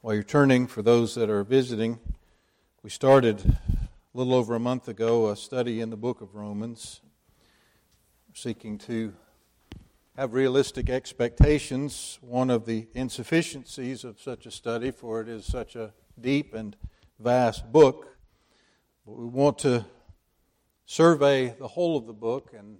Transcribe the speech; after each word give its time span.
While 0.00 0.14
you're 0.14 0.22
turning, 0.22 0.68
for 0.68 0.80
those 0.80 1.16
that 1.16 1.28
are 1.28 1.42
visiting, 1.42 1.98
we 2.84 2.88
started 2.90 3.44
a 3.44 3.88
little 4.14 4.32
over 4.32 4.54
a 4.54 4.60
month 4.60 4.86
ago 4.86 5.28
a 5.28 5.34
study 5.34 5.80
in 5.80 5.90
the 5.90 5.96
book 5.96 6.20
of 6.20 6.36
Romans, 6.36 7.00
seeking 8.32 8.78
to 8.78 9.12
have 10.16 10.34
realistic 10.34 10.88
expectations. 10.88 12.20
One 12.20 12.48
of 12.48 12.64
the 12.64 12.86
insufficiencies 12.94 14.04
of 14.04 14.20
such 14.20 14.46
a 14.46 14.52
study, 14.52 14.92
for 14.92 15.20
it 15.20 15.28
is 15.28 15.44
such 15.44 15.74
a 15.74 15.92
deep 16.20 16.54
and 16.54 16.76
vast 17.18 17.72
book, 17.72 18.16
but 19.04 19.16
we 19.16 19.26
want 19.26 19.58
to 19.58 19.84
survey 20.86 21.56
the 21.58 21.66
whole 21.66 21.96
of 21.96 22.06
the 22.06 22.12
book 22.12 22.52
and 22.56 22.78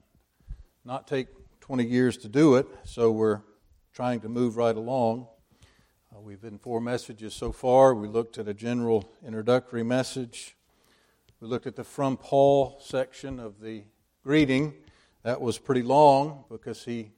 not 0.85 1.09
take 1.09 1.27
20 1.62 1.85
years 1.85 2.16
to 2.19 2.29
do 2.29 2.55
it, 2.55 2.69
so 2.85 3.11
we're 3.11 3.43
trying 3.93 4.21
to 4.21 4.29
move 4.29 4.57
right 4.57 4.77
along. 4.77 5.27
Uh, 6.11 6.21
we've 6.21 6.41
been 6.41 6.59
four 6.59 6.81
messages 6.81 7.35
so 7.35 7.53
far. 7.53 7.95
We 7.95 8.09
looked 8.09 8.39
at 8.39 8.49
a 8.49 8.55
general 8.55 9.12
introductory 9.27 9.83
message. 9.83 10.57
We 11.39 11.49
looked 11.49 11.66
at 11.66 11.77
the 11.77 11.85
From 11.85 12.16
Paul 12.16 12.79
section 12.83 13.39
of 13.39 13.61
the 13.61 13.85
greeting. 14.25 14.73
That 15.23 15.43
was 15.43 15.59
pretty 15.59 15.83
long 15.83 16.45
because 16.51 16.83
he 16.83 17.11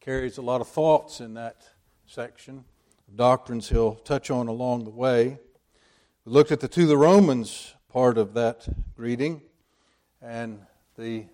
carries 0.00 0.38
a 0.38 0.42
lot 0.42 0.60
of 0.60 0.68
thoughts 0.68 1.20
in 1.20 1.34
that 1.34 1.64
section, 2.06 2.64
doctrines 3.16 3.68
he'll 3.68 3.96
touch 3.96 4.30
on 4.30 4.46
along 4.46 4.84
the 4.84 4.90
way. 4.90 5.40
We 6.24 6.32
looked 6.32 6.52
at 6.52 6.60
the 6.60 6.68
to 6.68 6.86
the 6.86 6.96
Romans 6.96 7.74
part 7.88 8.16
of 8.16 8.32
that 8.34 8.68
greeting 8.94 9.42
and 10.22 10.60
the 10.96 11.26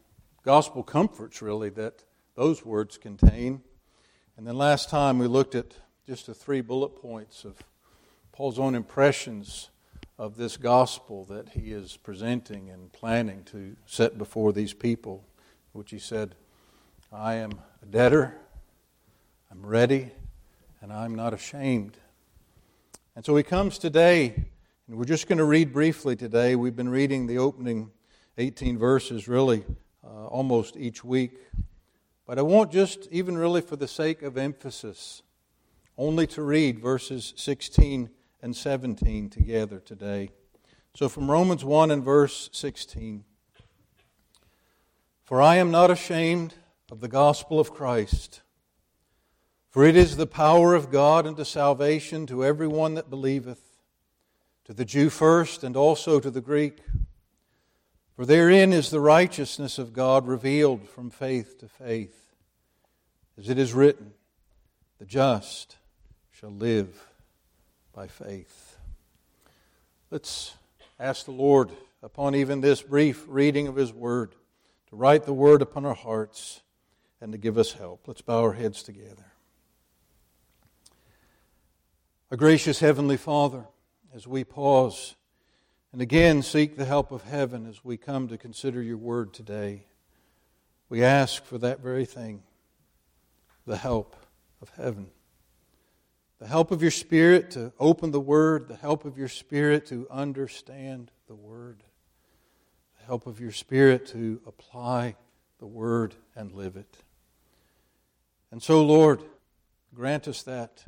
gospel 0.45 0.83
comforts, 0.83 1.43
really, 1.43 1.69
that 1.71 2.05
those 2.37 2.65
words 2.65 2.97
contain. 2.97 3.61
And 4.39 4.47
then 4.47 4.57
last 4.57 4.89
time 4.89 5.19
we 5.19 5.27
looked 5.27 5.55
at 5.55 5.75
just 6.11 6.27
the 6.27 6.35
three 6.35 6.61
bullet 6.61 7.01
points 7.01 7.45
of 7.45 7.55
Paul's 8.33 8.59
own 8.59 8.75
impressions 8.75 9.71
of 10.19 10.37
this 10.37 10.57
gospel 10.57 11.25
that 11.27 11.51
he 11.51 11.71
is 11.71 11.97
presenting 11.99 12.69
and 12.69 12.93
planning 12.93 13.45
to 13.45 13.77
set 13.87 14.19
before 14.19 14.53
these 14.53 14.75
people, 14.75 15.23
which 15.71 15.93
he 15.93 16.01
said, 16.01 16.35
I 17.13 17.35
am 17.35 17.53
a 17.81 17.87
debtor, 17.87 18.37
I'm 19.53 19.65
ready, 19.65 20.11
and 20.83 20.93
I'm 20.93 21.15
not 21.15 21.33
ashamed. 21.33 21.97
And 23.15 23.25
so 23.25 23.37
he 23.37 23.45
comes 23.45 23.79
today, 23.79 24.35
and 24.89 24.99
we're 24.99 25.05
just 25.05 25.29
going 25.29 25.39
to 25.39 25.45
read 25.45 25.73
briefly 25.73 26.17
today. 26.17 26.57
We've 26.57 26.75
been 26.75 26.89
reading 26.89 27.29
the 27.29 27.39
opening 27.39 27.93
18 28.37 28.79
verses 28.79 29.29
really 29.29 29.65
uh, 30.05 30.27
almost 30.27 30.77
each 30.77 31.05
week. 31.05 31.39
But 32.27 32.41
I 32.41 32.43
want 32.43 32.73
just, 32.73 33.07
even 33.13 33.39
really 33.39 33.61
for 33.61 33.77
the 33.77 33.87
sake 33.87 34.23
of 34.23 34.37
emphasis, 34.37 35.23
only 35.97 36.27
to 36.29 36.43
read 36.43 36.79
verses 36.79 37.33
16 37.37 38.11
and 38.43 38.57
17 38.57 39.31
together 39.31 39.81
today. 39.81 40.31
So 40.95 41.09
from 41.09 41.31
Romans 41.31 41.65
1 41.65 41.91
and 41.91 42.05
verse 42.05 42.51
16 42.53 43.25
For 45.25 45.41
I 45.41 45.57
am 45.57 45.71
not 45.71 45.91
ashamed 45.91 46.55
of 46.91 47.01
the 47.01 47.09
gospel 47.09 47.61
of 47.61 47.73
Christ, 47.73 48.43
for 49.69 49.85
it 49.85 49.95
is 49.95 50.17
the 50.17 50.27
power 50.27 50.75
of 50.75 50.91
God 50.91 51.27
unto 51.27 51.45
salvation 51.45 52.27
to 52.27 52.45
everyone 52.45 52.95
that 52.95 53.11
believeth, 53.11 53.63
to 54.65 54.75
the 54.75 54.85
Jew 54.85 55.11
first 55.11 55.63
and 55.63 55.77
also 55.77 56.19
to 56.19 56.31
the 56.31 56.41
Greek. 56.41 56.79
For 58.17 58.27
therein 58.27 58.73
is 58.73 58.91
the 58.91 59.01
righteousness 59.01 59.79
of 59.79 59.93
God 59.93 60.27
revealed 60.27 60.89
from 60.89 61.11
faith 61.11 61.59
to 61.59 61.69
faith. 61.69 62.35
As 63.39 63.49
it 63.49 63.59
is 63.59 63.73
written, 63.73 64.13
the 64.99 65.07
just 65.07 65.77
shall 66.41 66.49
live 66.49 67.07
by 67.93 68.07
faith. 68.07 68.79
Let's 70.11 70.55
ask 70.99 71.27
the 71.27 71.33
Lord, 71.33 71.69
upon 72.03 72.35
even 72.35 72.63
this 72.63 72.81
brief 72.81 73.27
reading 73.29 73.67
of 73.67 73.77
His 73.77 73.93
Word, 73.93 74.35
to 74.89 74.97
write 74.97 75.25
the 75.25 75.35
Word 75.35 75.61
upon 75.61 75.85
our 75.85 75.95
hearts 75.95 76.63
and 77.21 77.33
to 77.33 77.37
give 77.37 77.59
us 77.59 77.75
help. 77.75 78.09
Let's 78.09 78.23
bow 78.23 78.41
our 78.41 78.55
heads 78.55 78.83
together. 78.83 79.27
A 82.31 82.39
gracious 82.39 82.81
Heavenly 82.81 83.19
Father, 83.19 83.67
as 84.15 84.27
we 84.27 84.43
pause 84.43 85.17
and 85.93 86.01
again 86.01 86.41
seek 86.41 86.79
the 86.79 86.87
help 86.87 87.13
of 87.13 87.25
heaven 87.25 87.67
as 87.67 87.85
we 87.85 87.99
come 87.99 88.29
to 88.29 88.39
consider 88.39 88.81
your 88.81 88.97
Word 88.97 89.35
today, 89.35 89.85
we 90.89 91.05
ask 91.05 91.45
for 91.45 91.59
that 91.59 91.81
very 91.81 92.07
thing 92.07 92.43
the 93.67 93.77
help 93.77 94.17
of 94.63 94.71
heaven 94.71 95.11
the 96.41 96.49
help 96.49 96.71
of 96.71 96.81
your 96.81 96.91
Spirit 96.91 97.51
to 97.53 97.73
open 97.79 98.11
the 98.11 98.21
Word, 98.21 98.67
the 98.67 98.77
help 98.77 99.05
of 99.05 99.19
your 99.19 99.29
Spirit 99.29 99.87
to 99.87 100.07
understand 100.11 101.11
the 101.29 101.35
Word, 101.35 101.83
the 102.99 103.05
help 103.05 103.27
of 103.27 103.39
your 103.39 103.53
Spirit 103.53 104.07
to 104.07 104.41
apply 104.47 105.17
the 105.59 105.67
Word 105.67 106.15
and 106.35 106.53
live 106.53 106.77
it. 106.77 106.97
And 108.51 108.63
so, 108.63 108.83
Lord, 108.83 109.23
grant 109.95 110.27
us 110.27 110.43
that. 110.45 110.85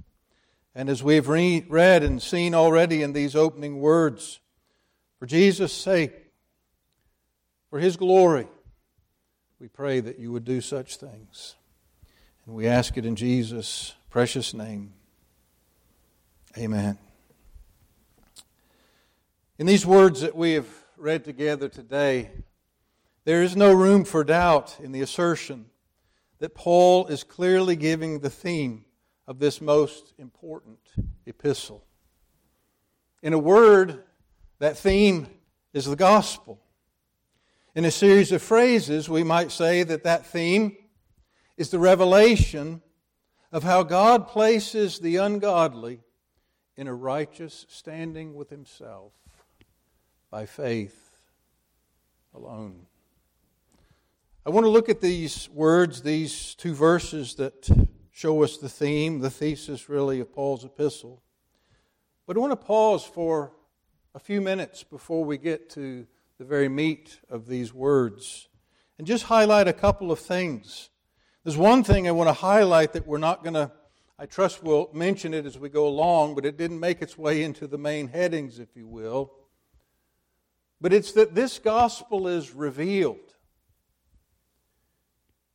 And 0.74 0.88
as 0.88 1.02
we've 1.02 1.28
re- 1.28 1.66
read 1.68 2.02
and 2.02 2.20
seen 2.20 2.54
already 2.54 3.02
in 3.02 3.12
these 3.12 3.36
opening 3.36 3.78
words, 3.78 4.40
for 5.18 5.26
Jesus' 5.26 5.74
sake, 5.74 6.12
for 7.68 7.78
His 7.78 7.98
glory, 7.98 8.48
we 9.60 9.68
pray 9.68 10.00
that 10.00 10.18
you 10.18 10.32
would 10.32 10.46
do 10.46 10.62
such 10.62 10.96
things. 10.96 11.56
And 12.46 12.54
we 12.54 12.66
ask 12.66 12.96
it 12.96 13.04
in 13.04 13.16
Jesus' 13.16 13.94
precious 14.08 14.54
name. 14.54 14.94
Amen. 16.58 16.98
In 19.58 19.64
these 19.64 19.86
words 19.86 20.20
that 20.20 20.36
we 20.36 20.52
have 20.52 20.68
read 20.98 21.24
together 21.24 21.66
today, 21.66 22.30
there 23.24 23.42
is 23.42 23.56
no 23.56 23.72
room 23.72 24.04
for 24.04 24.22
doubt 24.22 24.76
in 24.82 24.92
the 24.92 25.00
assertion 25.00 25.66
that 26.40 26.54
Paul 26.54 27.06
is 27.06 27.24
clearly 27.24 27.74
giving 27.74 28.18
the 28.18 28.28
theme 28.28 28.84
of 29.26 29.38
this 29.38 29.62
most 29.62 30.12
important 30.18 30.78
epistle. 31.24 31.86
In 33.22 33.32
a 33.32 33.38
word, 33.38 34.02
that 34.58 34.76
theme 34.76 35.28
is 35.72 35.86
the 35.86 35.96
gospel. 35.96 36.60
In 37.74 37.86
a 37.86 37.90
series 37.90 38.30
of 38.30 38.42
phrases, 38.42 39.08
we 39.08 39.22
might 39.22 39.52
say 39.52 39.84
that 39.84 40.04
that 40.04 40.26
theme 40.26 40.76
is 41.56 41.70
the 41.70 41.78
revelation 41.78 42.82
of 43.50 43.62
how 43.62 43.84
God 43.84 44.28
places 44.28 44.98
the 44.98 45.16
ungodly 45.16 46.00
in 46.76 46.88
a 46.88 46.94
righteous 46.94 47.66
standing 47.68 48.34
with 48.34 48.50
himself 48.50 49.12
by 50.30 50.46
faith 50.46 51.18
alone. 52.34 52.86
I 54.44 54.50
want 54.50 54.64
to 54.64 54.70
look 54.70 54.88
at 54.88 55.00
these 55.00 55.48
words, 55.50 56.02
these 56.02 56.54
two 56.54 56.74
verses 56.74 57.34
that 57.36 57.68
show 58.10 58.42
us 58.42 58.56
the 58.56 58.68
theme, 58.68 59.20
the 59.20 59.30
thesis 59.30 59.88
really 59.88 60.20
of 60.20 60.32
Paul's 60.32 60.64
epistle. 60.64 61.22
But 62.26 62.36
I 62.36 62.40
want 62.40 62.52
to 62.52 62.56
pause 62.56 63.04
for 63.04 63.52
a 64.14 64.18
few 64.18 64.40
minutes 64.40 64.82
before 64.82 65.24
we 65.24 65.38
get 65.38 65.70
to 65.70 66.06
the 66.38 66.44
very 66.44 66.68
meat 66.68 67.20
of 67.30 67.46
these 67.46 67.72
words 67.72 68.48
and 68.98 69.06
just 69.06 69.24
highlight 69.24 69.68
a 69.68 69.72
couple 69.72 70.10
of 70.10 70.18
things. 70.18 70.90
There's 71.44 71.56
one 71.56 71.84
thing 71.84 72.08
I 72.08 72.12
want 72.12 72.28
to 72.28 72.34
highlight 72.34 72.92
that 72.94 73.06
we're 73.06 73.18
not 73.18 73.42
going 73.42 73.54
to 73.54 73.70
I 74.22 74.26
trust 74.26 74.62
we'll 74.62 74.88
mention 74.92 75.34
it 75.34 75.46
as 75.46 75.58
we 75.58 75.68
go 75.68 75.84
along, 75.88 76.36
but 76.36 76.46
it 76.46 76.56
didn't 76.56 76.78
make 76.78 77.02
its 77.02 77.18
way 77.18 77.42
into 77.42 77.66
the 77.66 77.76
main 77.76 78.06
headings, 78.06 78.60
if 78.60 78.76
you 78.76 78.86
will. 78.86 79.32
But 80.80 80.92
it's 80.92 81.10
that 81.14 81.34
this 81.34 81.58
gospel 81.58 82.28
is 82.28 82.54
revealed. 82.54 83.34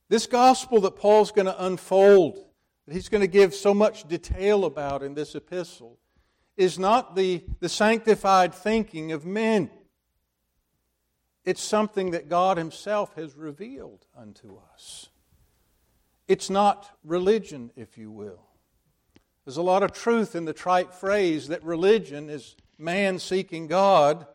This 0.10 0.28
gospel 0.28 0.82
that 0.82 0.98
Paul's 0.98 1.32
going 1.32 1.46
to 1.46 1.66
unfold, 1.66 2.46
that 2.86 2.94
he's 2.94 3.08
going 3.08 3.22
to 3.22 3.28
give 3.28 3.54
so 3.54 3.74
much 3.74 4.06
detail 4.06 4.66
about 4.66 5.02
in 5.02 5.14
this 5.14 5.34
epistle, 5.34 5.98
is 6.58 6.78
not 6.78 7.16
the, 7.16 7.46
the 7.62 7.70
sanctified 7.70 8.54
thinking 8.54 9.14
of 9.14 9.26
men. 9.26 9.70
It's 11.46 11.64
something 11.64 12.12
that 12.12 12.28
God 12.28 12.58
Himself 12.58 13.16
has 13.16 13.38
revealed 13.38 14.06
unto 14.14 14.58
us. 14.74 15.08
It's 16.28 16.50
not 16.50 16.98
religion, 17.06 17.72
if 17.78 17.98
you 17.98 18.12
will. 18.12 18.47
There's 19.48 19.56
a 19.56 19.62
lot 19.62 19.82
of 19.82 19.94
truth 19.94 20.36
in 20.36 20.44
the 20.44 20.52
trite 20.52 20.94
phrase 20.94 21.48
that 21.48 21.64
religion 21.64 22.30
is 22.30 22.58
man 22.78 23.18
seeking 23.18 23.68
God. 23.68 24.28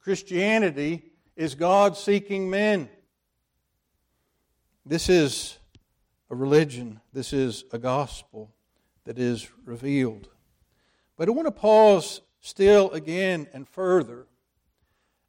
Christianity 0.00 1.02
is 1.36 1.54
God 1.54 1.94
seeking 1.94 2.48
men. 2.48 2.88
This 4.86 5.10
is 5.10 5.58
a 6.30 6.34
religion, 6.34 7.02
this 7.12 7.34
is 7.34 7.64
a 7.70 7.78
gospel 7.78 8.50
that 9.04 9.18
is 9.18 9.46
revealed. 9.66 10.30
But 11.18 11.28
I 11.28 11.32
want 11.32 11.46
to 11.46 11.52
pause 11.52 12.22
still 12.40 12.90
again 12.92 13.46
and 13.52 13.68
further. 13.68 14.26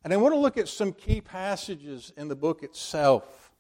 And 0.05 0.13
I 0.13 0.15
want 0.15 0.33
to 0.33 0.39
look 0.39 0.55
at 0.55 0.69
some 0.69 0.93
key 0.93 1.19
passages 1.19 2.13
in 2.15 2.29
the 2.29 2.35
book 2.37 2.63
itself. 2.63 3.51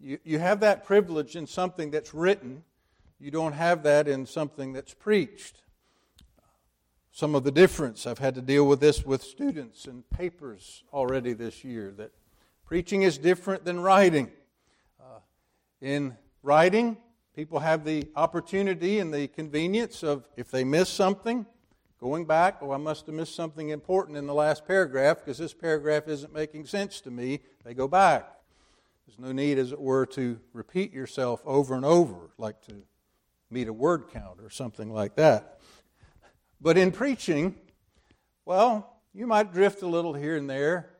You, 0.00 0.18
you 0.24 0.38
have 0.38 0.60
that 0.60 0.84
privilege 0.84 1.36
in 1.36 1.46
something 1.46 1.90
that's 1.90 2.14
written 2.14 2.64
you 3.20 3.30
don't 3.30 3.52
have 3.52 3.82
that 3.82 4.06
in 4.08 4.26
something 4.26 4.72
that's 4.72 4.94
preached. 4.94 5.62
some 7.18 7.34
of 7.34 7.42
the 7.42 7.50
difference. 7.50 8.06
I've 8.06 8.20
had 8.20 8.36
to 8.36 8.40
deal 8.40 8.64
with 8.64 8.78
this 8.78 9.04
with 9.04 9.24
students 9.24 9.86
and 9.86 10.08
papers 10.08 10.84
already 10.92 11.32
this 11.32 11.64
year 11.64 11.92
that 11.96 12.12
preaching 12.64 13.02
is 13.02 13.18
different 13.18 13.64
than 13.64 13.80
writing. 13.80 14.30
Uh, 15.00 15.18
in 15.80 16.16
writing, 16.44 16.96
people 17.34 17.58
have 17.58 17.84
the 17.84 18.06
opportunity 18.14 19.00
and 19.00 19.12
the 19.12 19.26
convenience 19.26 20.04
of, 20.04 20.28
if 20.36 20.52
they 20.52 20.62
miss 20.62 20.88
something, 20.88 21.44
going 22.00 22.24
back, 22.24 22.58
oh, 22.60 22.70
I 22.70 22.76
must 22.76 23.06
have 23.06 23.16
missed 23.16 23.34
something 23.34 23.70
important 23.70 24.16
in 24.16 24.28
the 24.28 24.34
last 24.34 24.64
paragraph 24.64 25.16
because 25.18 25.38
this 25.38 25.54
paragraph 25.54 26.06
isn't 26.06 26.32
making 26.32 26.66
sense 26.66 27.00
to 27.00 27.10
me. 27.10 27.40
They 27.64 27.74
go 27.74 27.88
back. 27.88 28.32
There's 29.08 29.18
no 29.18 29.32
need, 29.32 29.58
as 29.58 29.72
it 29.72 29.80
were, 29.80 30.06
to 30.06 30.38
repeat 30.52 30.92
yourself 30.92 31.42
over 31.44 31.74
and 31.74 31.84
over, 31.84 32.30
like 32.38 32.60
to 32.66 32.74
meet 33.50 33.68
a 33.68 33.72
word 33.72 34.04
count 34.12 34.40
or 34.42 34.50
something 34.50 34.92
like 34.92 35.16
that. 35.16 35.60
But 36.60 36.76
in 36.76 36.92
preaching, 36.92 37.54
well, 38.44 39.00
you 39.14 39.26
might 39.26 39.52
drift 39.52 39.82
a 39.82 39.86
little 39.86 40.14
here 40.14 40.36
and 40.36 40.48
there. 40.48 40.90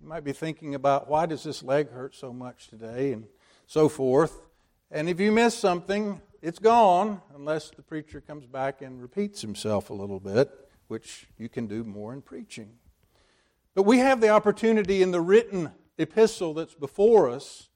You 0.00 0.08
might 0.08 0.24
be 0.24 0.32
thinking 0.32 0.74
about 0.74 1.08
why 1.08 1.26
does 1.26 1.42
this 1.42 1.62
leg 1.62 1.90
hurt 1.90 2.14
so 2.14 2.32
much 2.32 2.68
today 2.68 3.12
and 3.12 3.26
so 3.66 3.88
forth. 3.88 4.40
And 4.90 5.08
if 5.08 5.20
you 5.20 5.32
miss 5.32 5.56
something, 5.56 6.20
it's 6.40 6.58
gone 6.58 7.20
unless 7.34 7.70
the 7.70 7.82
preacher 7.82 8.20
comes 8.20 8.46
back 8.46 8.82
and 8.82 9.00
repeats 9.00 9.40
himself 9.40 9.90
a 9.90 9.94
little 9.94 10.20
bit, 10.20 10.50
which 10.88 11.28
you 11.38 11.48
can 11.48 11.66
do 11.66 11.84
more 11.84 12.12
in 12.12 12.20
preaching. 12.20 12.70
But 13.74 13.84
we 13.84 13.98
have 13.98 14.20
the 14.20 14.28
opportunity 14.28 15.02
in 15.02 15.12
the 15.12 15.20
written 15.20 15.72
epistle 15.98 16.54
that's 16.54 16.74
before 16.74 17.30
us 17.30 17.68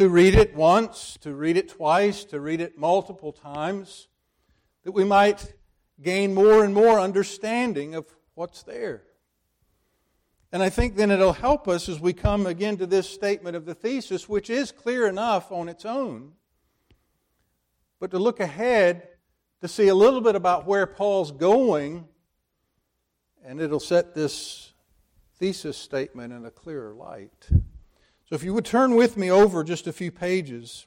to 0.00 0.08
read 0.08 0.34
it 0.34 0.54
once, 0.56 1.18
to 1.20 1.34
read 1.34 1.58
it 1.58 1.68
twice, 1.68 2.24
to 2.24 2.40
read 2.40 2.60
it 2.60 2.78
multiple 2.78 3.32
times, 3.32 4.08
that 4.84 4.92
we 4.92 5.04
might 5.04 5.52
gain 6.00 6.32
more 6.32 6.64
and 6.64 6.72
more 6.72 6.98
understanding 6.98 7.94
of 7.94 8.06
what's 8.34 8.62
there. 8.62 9.02
And 10.50 10.62
I 10.62 10.70
think 10.70 10.96
then 10.96 11.10
it'll 11.10 11.34
help 11.34 11.68
us 11.68 11.86
as 11.86 12.00
we 12.00 12.12
come 12.14 12.46
again 12.46 12.78
to 12.78 12.86
this 12.86 13.08
statement 13.08 13.56
of 13.56 13.66
the 13.66 13.74
thesis, 13.74 14.28
which 14.28 14.48
is 14.48 14.72
clear 14.72 15.06
enough 15.06 15.52
on 15.52 15.68
its 15.68 15.84
own 15.84 16.32
but 18.00 18.10
to 18.12 18.18
look 18.18 18.40
ahead 18.40 19.06
to 19.60 19.68
see 19.68 19.88
a 19.88 19.94
little 19.94 20.22
bit 20.22 20.34
about 20.34 20.66
where 20.66 20.86
Paul's 20.86 21.30
going, 21.30 22.08
and 23.44 23.60
it'll 23.60 23.78
set 23.78 24.14
this 24.14 24.72
thesis 25.36 25.76
statement 25.76 26.32
in 26.32 26.46
a 26.46 26.50
clearer 26.50 26.94
light. 26.94 27.50
So 28.30 28.36
if 28.36 28.44
you 28.44 28.54
would 28.54 28.64
turn 28.64 28.94
with 28.94 29.16
me 29.16 29.28
over 29.28 29.64
just 29.64 29.88
a 29.88 29.92
few 29.92 30.12
pages, 30.12 30.86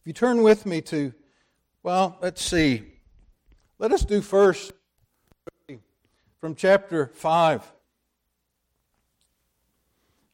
if 0.00 0.08
you 0.08 0.12
turn 0.12 0.42
with 0.42 0.66
me 0.66 0.80
to, 0.80 1.14
well, 1.84 2.18
let's 2.20 2.42
see. 2.42 2.82
Let 3.78 3.92
us 3.92 4.04
do 4.04 4.20
first 4.20 4.72
from 6.40 6.56
chapter 6.56 7.12
5. 7.14 7.72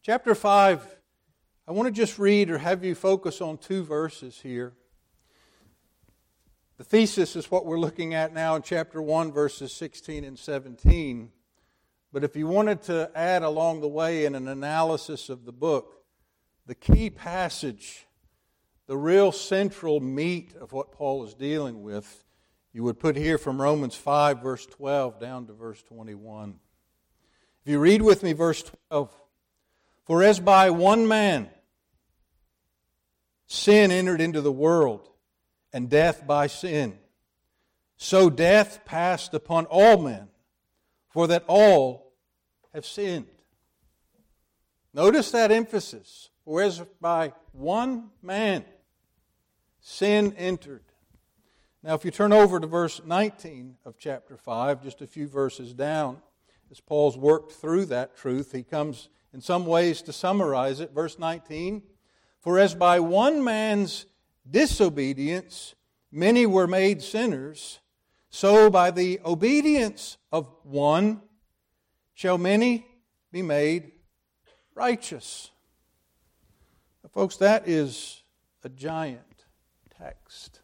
Chapter 0.00 0.35
5, 0.35 0.97
I 1.69 1.73
want 1.73 1.89
to 1.89 1.93
just 1.93 2.19
read 2.19 2.49
or 2.49 2.56
have 2.56 2.83
you 2.83 2.94
focus 2.94 3.43
on 3.43 3.59
two 3.59 3.85
verses 3.85 4.41
here. 4.41 4.73
The 6.79 6.85
thesis 6.85 7.37
is 7.37 7.50
what 7.50 7.67
we're 7.67 7.79
looking 7.79 8.15
at 8.15 8.33
now 8.33 8.56
in 8.56 8.62
chapter 8.62 9.03
1, 9.03 9.31
verses 9.31 9.75
16 9.75 10.25
and 10.25 10.39
17. 10.39 11.33
But 12.12 12.25
if 12.25 12.37
you 12.37 12.47
wanted 12.47 12.82
to 12.82 13.11
add 13.14 13.43
along 13.43 13.81
the 13.81 13.88
way 13.88 14.25
in 14.25 14.35
an 14.35 14.49
analysis 14.49 15.29
of 15.29 15.44
the 15.44 15.53
book, 15.53 16.05
the 16.67 16.75
key 16.75 17.09
passage, 17.11 18.06
the 18.87 18.97
real 18.97 19.32
central 19.32 20.00
meat 20.00 20.55
of 20.61 20.73
what 20.73 20.93
Paul 20.93 21.25
is 21.25 21.35
dealing 21.35 21.82
with, 21.82 22.25
you 22.73 22.82
would 22.85 22.99
put 22.99 23.17
here 23.17 23.38
from 23.38 23.61
Romans 23.61 23.94
5, 23.94 24.43
verse 24.43 24.67
12, 24.67 25.20
down 25.20 25.47
to 25.47 25.53
verse 25.53 25.82
21. 25.82 26.59
If 27.64 27.70
you 27.70 27.79
read 27.79 28.03
with 28.03 28.23
me 28.23 28.32
verse 28.32 28.62
12, 28.91 29.11
for 30.05 30.23
as 30.23 30.41
by 30.41 30.70
one 30.70 31.06
man 31.06 31.49
sin 33.47 33.91
entered 33.91 34.20
into 34.20 34.41
the 34.41 34.53
world, 34.53 35.08
and 35.73 35.88
death 35.88 36.26
by 36.26 36.47
sin. 36.47 36.99
So 37.97 38.31
death 38.31 38.85
passed 38.85 39.35
upon 39.35 39.67
all 39.67 39.99
men, 39.99 40.29
for 41.12 41.26
that 41.29 41.44
all 41.47 42.12
have 42.75 42.87
sinned. 42.87 43.26
Notice 44.94 45.31
that 45.31 45.53
emphasis. 45.53 46.31
Whereas 46.44 46.82
by 47.00 47.32
one 47.53 48.11
man 48.20 48.64
sin 49.81 50.35
entered. 50.37 50.85
Now, 51.82 51.94
if 51.94 52.05
you 52.05 52.11
turn 52.11 52.32
over 52.32 52.61
to 52.61 52.67
verse 52.67 53.00
19 53.05 53.76
of 53.85 53.99
chapter 53.99 54.37
5, 54.37 54.82
just 54.82 55.03
a 55.03 55.06
few 55.06 55.26
verses 55.26 55.75
down, 55.75 56.19
as 56.70 56.81
Paul's 56.81 57.17
worked 57.17 57.53
through 57.53 57.87
that 57.87 58.17
truth, 58.17 58.53
he 58.53 58.62
comes 58.62 59.08
in 59.32 59.41
some 59.41 59.67
ways 59.67 60.00
to 60.03 60.12
summarize 60.12 60.81
it. 60.81 60.93
Verse 60.93 61.19
19 61.19 61.82
For 62.41 62.58
as 62.58 62.75
by 62.75 63.00
one 63.00 63.43
man's 63.43 64.06
disobedience 64.49 65.75
many 66.11 66.47
were 66.47 66.67
made 66.67 67.03
sinners, 67.03 67.81
so 68.34 68.70
by 68.70 68.90
the 68.90 69.20
obedience 69.26 70.17
of 70.32 70.49
one 70.62 71.20
shall 72.14 72.38
many 72.38 72.87
be 73.31 73.43
made 73.43 73.93
righteous. 74.75 75.50
Now, 77.05 77.11
folks, 77.12 77.37
that 77.37 77.69
is 77.69 78.23
a 78.64 78.70
giant 78.70 79.44
text. 79.99 80.61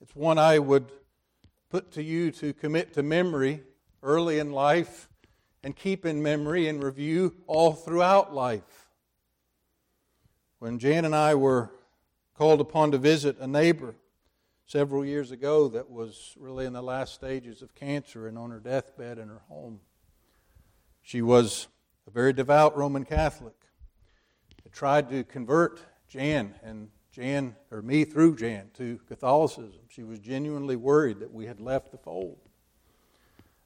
It's 0.00 0.16
one 0.16 0.38
I 0.38 0.58
would 0.58 0.90
put 1.70 1.92
to 1.92 2.02
you 2.02 2.32
to 2.32 2.52
commit 2.52 2.94
to 2.94 3.04
memory 3.04 3.62
early 4.02 4.40
in 4.40 4.50
life 4.50 5.08
and 5.62 5.76
keep 5.76 6.04
in 6.04 6.20
memory 6.20 6.66
and 6.66 6.82
review 6.82 7.36
all 7.46 7.72
throughout 7.72 8.34
life. 8.34 8.88
When 10.58 10.80
Jan 10.80 11.04
and 11.04 11.14
I 11.14 11.36
were 11.36 11.70
called 12.34 12.60
upon 12.60 12.90
to 12.90 12.98
visit 12.98 13.38
a 13.38 13.46
neighbor 13.46 13.94
several 14.68 15.02
years 15.02 15.30
ago 15.30 15.68
that 15.68 15.90
was 15.90 16.34
really 16.38 16.66
in 16.66 16.74
the 16.74 16.82
last 16.82 17.14
stages 17.14 17.62
of 17.62 17.74
cancer 17.74 18.28
and 18.28 18.36
on 18.36 18.50
her 18.50 18.60
deathbed 18.60 19.18
in 19.18 19.28
her 19.28 19.40
home. 19.48 19.80
She 21.00 21.22
was 21.22 21.68
a 22.06 22.10
very 22.10 22.34
devout 22.34 22.76
Roman 22.76 23.04
Catholic. 23.04 23.54
Tried 24.70 25.08
to 25.08 25.24
convert 25.24 25.80
Jan 26.08 26.54
and 26.62 26.90
Jan, 27.10 27.56
or 27.70 27.80
me 27.80 28.04
through 28.04 28.36
Jan, 28.36 28.70
to 28.74 29.00
Catholicism. 29.08 29.80
She 29.88 30.04
was 30.04 30.20
genuinely 30.20 30.76
worried 30.76 31.20
that 31.20 31.32
we 31.32 31.46
had 31.46 31.58
left 31.58 31.90
the 31.90 31.96
fold. 31.96 32.38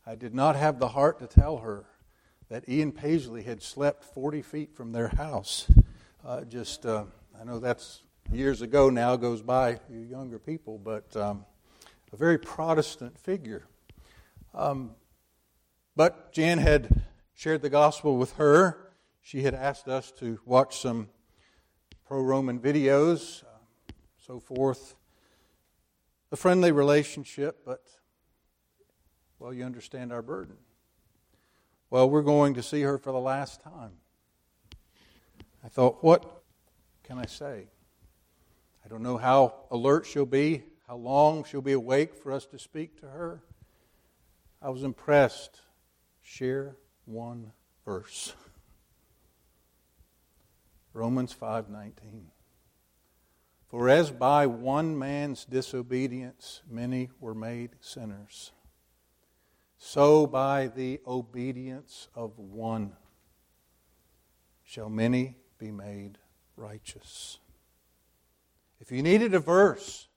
I 0.06 0.14
did 0.14 0.32
not 0.32 0.54
have 0.54 0.78
the 0.78 0.88
heart 0.88 1.18
to 1.18 1.26
tell 1.26 1.58
her 1.58 1.84
that 2.48 2.68
Ian 2.68 2.92
Paisley 2.92 3.42
had 3.42 3.62
slept 3.62 4.04
40 4.04 4.40
feet 4.40 4.74
from 4.74 4.92
their 4.92 5.08
house. 5.08 5.68
Uh, 6.24 6.42
just, 6.42 6.86
uh, 6.86 7.04
I 7.38 7.44
know 7.44 7.58
that's 7.58 8.02
years 8.30 8.62
ago 8.62 8.90
now 8.90 9.16
goes 9.16 9.42
by, 9.42 9.80
you 9.90 10.00
younger 10.00 10.38
people, 10.38 10.78
but 10.78 11.16
um, 11.16 11.44
a 12.12 12.16
very 12.16 12.38
Protestant 12.38 13.18
figure. 13.18 13.66
Um, 14.54 14.92
but 15.96 16.32
Jan 16.32 16.58
had 16.58 17.02
shared 17.34 17.62
the 17.62 17.70
gospel 17.70 18.16
with 18.16 18.34
her. 18.34 18.92
She 19.20 19.42
had 19.42 19.54
asked 19.54 19.88
us 19.88 20.10
to 20.12 20.40
watch 20.44 20.78
some 20.78 21.08
pro 22.06 22.20
Roman 22.20 22.58
videos, 22.58 23.42
uh, 23.44 23.92
so 24.26 24.40
forth. 24.40 24.94
A 26.30 26.36
friendly 26.36 26.72
relationship, 26.72 27.60
but, 27.64 27.82
well, 29.38 29.52
you 29.52 29.64
understand 29.64 30.12
our 30.12 30.22
burden. 30.22 30.56
Well, 31.90 32.08
we're 32.08 32.22
going 32.22 32.54
to 32.54 32.62
see 32.62 32.80
her 32.82 32.96
for 32.96 33.12
the 33.12 33.20
last 33.20 33.60
time. 33.60 33.92
I 35.62 35.68
thought, 35.68 36.02
what 36.02 36.42
can 37.04 37.18
I 37.18 37.26
say? 37.26 37.66
I 38.84 38.88
don't 38.88 39.02
know 39.02 39.16
how 39.16 39.54
alert 39.70 40.06
she'll 40.06 40.26
be, 40.26 40.64
how 40.86 40.96
long 40.96 41.44
she'll 41.44 41.62
be 41.62 41.72
awake 41.72 42.14
for 42.14 42.32
us 42.32 42.46
to 42.46 42.58
speak 42.58 43.00
to 43.00 43.06
her. 43.06 43.42
I 44.60 44.70
was 44.70 44.82
impressed. 44.82 45.60
Share 46.20 46.76
one 47.04 47.52
verse. 47.84 48.34
Romans 50.92 51.32
5:19. 51.34 52.30
For 53.66 53.88
as 53.88 54.10
by 54.10 54.46
one 54.46 54.98
man's 54.98 55.46
disobedience 55.46 56.62
many 56.68 57.08
were 57.18 57.34
made 57.34 57.76
sinners, 57.80 58.52
so 59.78 60.26
by 60.26 60.68
the 60.68 61.00
obedience 61.06 62.08
of 62.14 62.38
one 62.38 62.96
shall 64.62 64.90
many 64.90 65.38
be 65.58 65.70
made 65.70 66.18
righteous. 66.54 67.38
If 68.82 68.90
you 68.90 69.00
needed 69.00 69.32
a 69.32 69.38
verse 69.38 70.08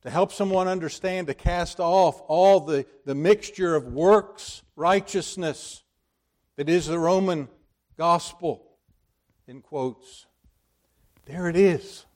to 0.00 0.08
help 0.08 0.32
someone 0.32 0.66
understand, 0.66 1.26
to 1.26 1.34
cast 1.34 1.78
off 1.78 2.22
all 2.26 2.60
the, 2.60 2.86
the 3.04 3.14
mixture 3.14 3.74
of 3.74 3.92
works, 3.92 4.62
righteousness 4.76 5.82
that 6.56 6.70
is 6.70 6.86
the 6.86 6.98
Roman 6.98 7.48
gospel, 7.98 8.64
in 9.46 9.60
quotes, 9.60 10.24
there 11.26 11.50
it 11.50 11.56
is. 11.56 12.06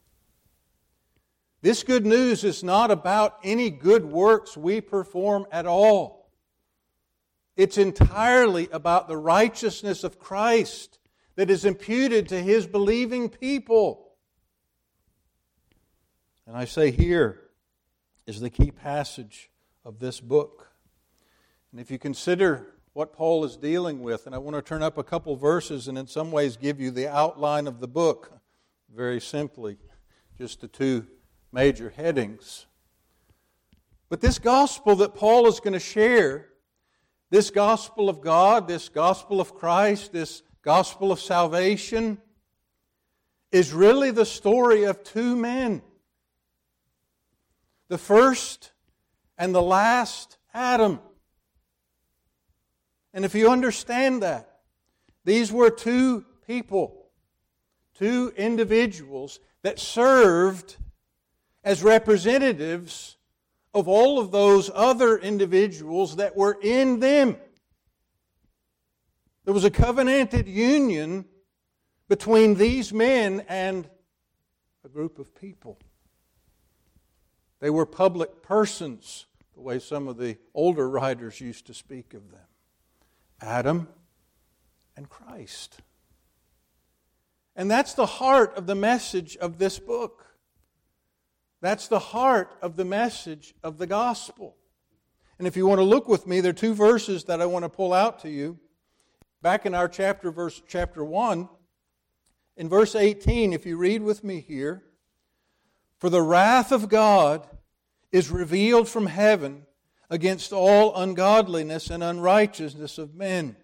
This 1.61 1.83
good 1.83 2.07
news 2.07 2.43
is 2.43 2.65
not 2.65 2.91
about 2.91 3.37
any 3.45 3.69
good 3.69 4.07
works 4.07 4.57
we 4.57 4.81
perform 4.81 5.45
at 5.53 5.67
all. 5.67 6.31
It's 7.55 7.77
entirely 7.77 8.67
about 8.73 9.09
the 9.09 9.19
righteousness 9.19 10.05
of 10.05 10.19
Christ 10.19 10.99
that 11.37 11.51
is 11.51 11.67
imputed 11.67 12.31
to 12.31 12.41
his 12.41 12.67
believing 12.67 13.29
people. 13.29 14.09
And 16.53 16.61
I 16.61 16.67
say 16.67 16.91
here 16.91 17.41
is 18.27 18.39
the 18.39 18.51
key 18.51 18.71
passage 18.71 19.49
of 19.87 20.01
this 20.01 20.21
book. 20.21 20.69
And 21.71 21.81
if 21.81 21.91
you 21.91 21.99
consider 21.99 22.75
what 22.93 23.15
Paul 23.15 23.43
is 23.47 23.57
dealing 23.57 24.03
with, 24.03 24.27
and 24.27 24.35
I 24.35 24.39
want 24.39 24.57
to 24.57 24.61
turn 24.61 24.83
up 24.83 24.99
a 24.99 25.03
couple 25.03 25.35
verses 25.35 25.89
and 25.89 25.97
in 25.97 26.07
some 26.07 26.31
ways 26.31 26.59
give 26.59 26.79
you 26.79 26.91
the 26.91 27.09
outline 27.09 27.67
of 27.67 27.81
the 27.81 27.89
book 27.89 28.39
very 28.95 29.19
simply, 29.19 29.79
just 30.37 30.61
the 30.61 30.69
two 30.69 31.07
major 31.53 31.89
headings. 31.89 32.67
But 34.11 34.21
this 34.21 34.39
gospel 34.39 34.95
that 34.97 35.15
Paul 35.15 35.47
is 35.47 35.59
going 35.59 35.73
to 35.73 35.81
share, 35.81 36.51
this 37.31 37.49
gospel 37.49 38.11
of 38.11 38.21
God, 38.21 38.69
this 38.69 38.91
gospel 38.91 39.41
of 39.41 39.55
Christ, 39.55 40.13
this 40.13 40.43
gospel 40.61 41.13
of 41.13 41.19
salvation, 41.19 42.19
is 43.53 43.73
really 43.73 44.11
the 44.11 44.27
story 44.27 44.85
of 44.85 45.03
two 45.03 45.35
men. 45.35 45.81
The 47.93 47.99
first 47.99 48.73
and 49.37 49.55
the 49.55 49.61
last 49.61 50.39
Adam. 50.55 50.99
And 53.13 53.23
if 53.23 53.35
you 53.35 53.51
understand 53.51 54.23
that, 54.23 54.61
these 55.27 55.53
were 55.53 55.69
two 55.69 56.25
people, 56.47 57.11
two 57.93 58.33
individuals 58.35 59.41
that 59.61 59.79
served 59.79 60.79
as 61.65 61.83
representatives 61.83 63.19
of 63.75 63.89
all 63.89 64.19
of 64.19 64.31
those 64.31 64.71
other 64.75 65.19
individuals 65.19 66.17
that 66.17 66.35
were 66.35 66.57
in 66.63 66.99
them. 66.99 67.37
There 69.45 69.53
was 69.53 69.65
a 69.65 69.71
covenanted 69.71 70.49
union 70.49 71.27
between 72.09 72.55
these 72.55 72.91
men 72.91 73.45
and 73.51 73.87
a 74.83 74.89
group 74.89 75.19
of 75.19 75.35
people. 75.35 75.79
They 77.63 77.71
were 77.71 77.87
public 77.87 78.43
persons, 78.43 79.27
the 79.55 79.61
way 79.61 79.79
some 79.79 80.09
of 80.09 80.17
the 80.17 80.37
older 80.53 80.91
writers 80.91 81.41
used 81.41 81.69
to 81.69 81.75
speak 81.75 82.13
of 82.13 82.33
them. 82.33 82.41
Adam 83.41 83.87
and 84.97 85.09
Christ. 85.09 85.79
And 87.55 87.71
that's 87.71 87.95
the 87.95 88.05
heart 88.05 88.57
of 88.57 88.67
the 88.67 88.75
message 88.75 89.37
of 89.37 89.59
this 89.59 89.79
book. 89.79 90.27
That's 91.61 91.87
the 91.87 92.01
heart 92.01 92.51
of 92.61 92.75
the 92.75 92.85
message 92.85 93.55
of 93.63 93.79
the 93.79 93.87
gospel. 93.87 94.57
And 95.39 95.47
if 95.47 95.57
you 95.57 95.65
want 95.65 95.79
to 95.79 95.85
look 95.85 96.09
with 96.09 96.27
me, 96.27 96.41
there 96.41 96.51
are 96.51 96.53
two 96.53 96.75
verses 96.75 97.23
that 97.25 97.41
I 97.41 97.47
want 97.47 97.65
to 97.65 97.69
pull 97.69 97.93
out 97.93 98.19
to 98.23 98.29
you. 98.29 98.59
Back 99.41 99.67
in 99.67 99.75
our 99.77 99.89
chapter, 99.89 100.33
verse 100.33 100.61
chapter 100.67 101.05
1, 101.05 101.49
in 102.57 102.69
verse 102.69 102.97
18, 102.97 103.53
if 103.53 103.65
you 103.65 103.77
read 103.77 104.03
with 104.03 104.25
me 104.25 104.41
here, 104.41 104.83
for 106.03 106.11
the 106.11 106.21
wrath 106.21 106.73
of 106.73 106.89
God 106.89 107.47
is 108.11 108.29
revealed 108.29 108.89
from 108.89 109.07
heaven 109.07 109.63
against 110.11 110.53
all 110.53 110.93
ungodliness 110.97 111.91
and 111.91 112.03
unrighteousness 112.03 112.99
of 112.99 113.15
men. 113.15 113.55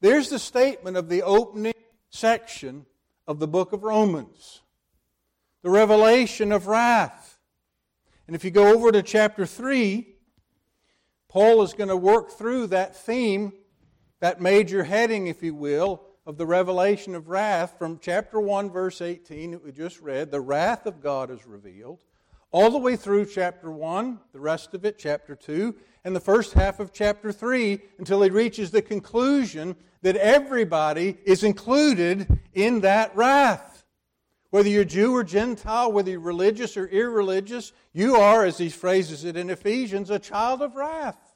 There's 0.00 0.30
the 0.30 0.38
statement 0.38 0.96
of 0.96 1.10
the 1.10 1.22
opening 1.22 1.74
section 2.08 2.86
of 3.28 3.40
the 3.40 3.46
book 3.46 3.74
of 3.74 3.82
Romans 3.82 4.62
the 5.60 5.68
revelation 5.68 6.50
of 6.50 6.66
wrath. 6.66 7.38
And 8.26 8.34
if 8.34 8.42
you 8.42 8.50
go 8.50 8.72
over 8.72 8.90
to 8.90 9.02
chapter 9.02 9.44
3, 9.44 10.08
Paul 11.28 11.60
is 11.60 11.74
going 11.74 11.90
to 11.90 11.96
work 11.98 12.30
through 12.30 12.68
that 12.68 12.96
theme, 12.96 13.52
that 14.20 14.40
major 14.40 14.84
heading, 14.84 15.26
if 15.26 15.42
you 15.42 15.54
will, 15.54 16.06
of 16.30 16.38
the 16.38 16.46
revelation 16.46 17.16
of 17.16 17.28
wrath 17.28 17.74
from 17.76 17.98
chapter 18.00 18.40
1, 18.40 18.70
verse 18.70 19.00
18 19.00 19.50
that 19.50 19.64
we 19.64 19.72
just 19.72 20.00
read. 20.00 20.30
The 20.30 20.40
wrath 20.40 20.86
of 20.86 21.02
God 21.02 21.28
is 21.28 21.44
revealed 21.44 22.04
all 22.52 22.70
the 22.70 22.78
way 22.78 22.94
through 22.94 23.26
chapter 23.26 23.68
1, 23.68 24.20
the 24.32 24.38
rest 24.38 24.72
of 24.72 24.84
it, 24.84 24.96
chapter 24.96 25.34
2, 25.34 25.74
and 26.04 26.14
the 26.14 26.20
first 26.20 26.52
half 26.52 26.78
of 26.78 26.92
chapter 26.92 27.32
3, 27.32 27.80
until 27.98 28.22
he 28.22 28.30
reaches 28.30 28.70
the 28.70 28.80
conclusion 28.80 29.74
that 30.02 30.14
everybody 30.14 31.18
is 31.24 31.42
included 31.42 32.38
in 32.54 32.82
that 32.82 33.14
wrath. 33.16 33.84
Whether 34.50 34.68
you're 34.68 34.84
Jew 34.84 35.12
or 35.12 35.24
Gentile, 35.24 35.90
whether 35.90 36.12
you're 36.12 36.20
religious 36.20 36.76
or 36.76 36.86
irreligious, 36.86 37.72
you 37.92 38.14
are, 38.14 38.44
as 38.44 38.56
he 38.56 38.68
phrases 38.68 39.24
it 39.24 39.36
in 39.36 39.50
Ephesians, 39.50 40.10
a 40.10 40.20
child 40.20 40.62
of 40.62 40.76
wrath. 40.76 41.34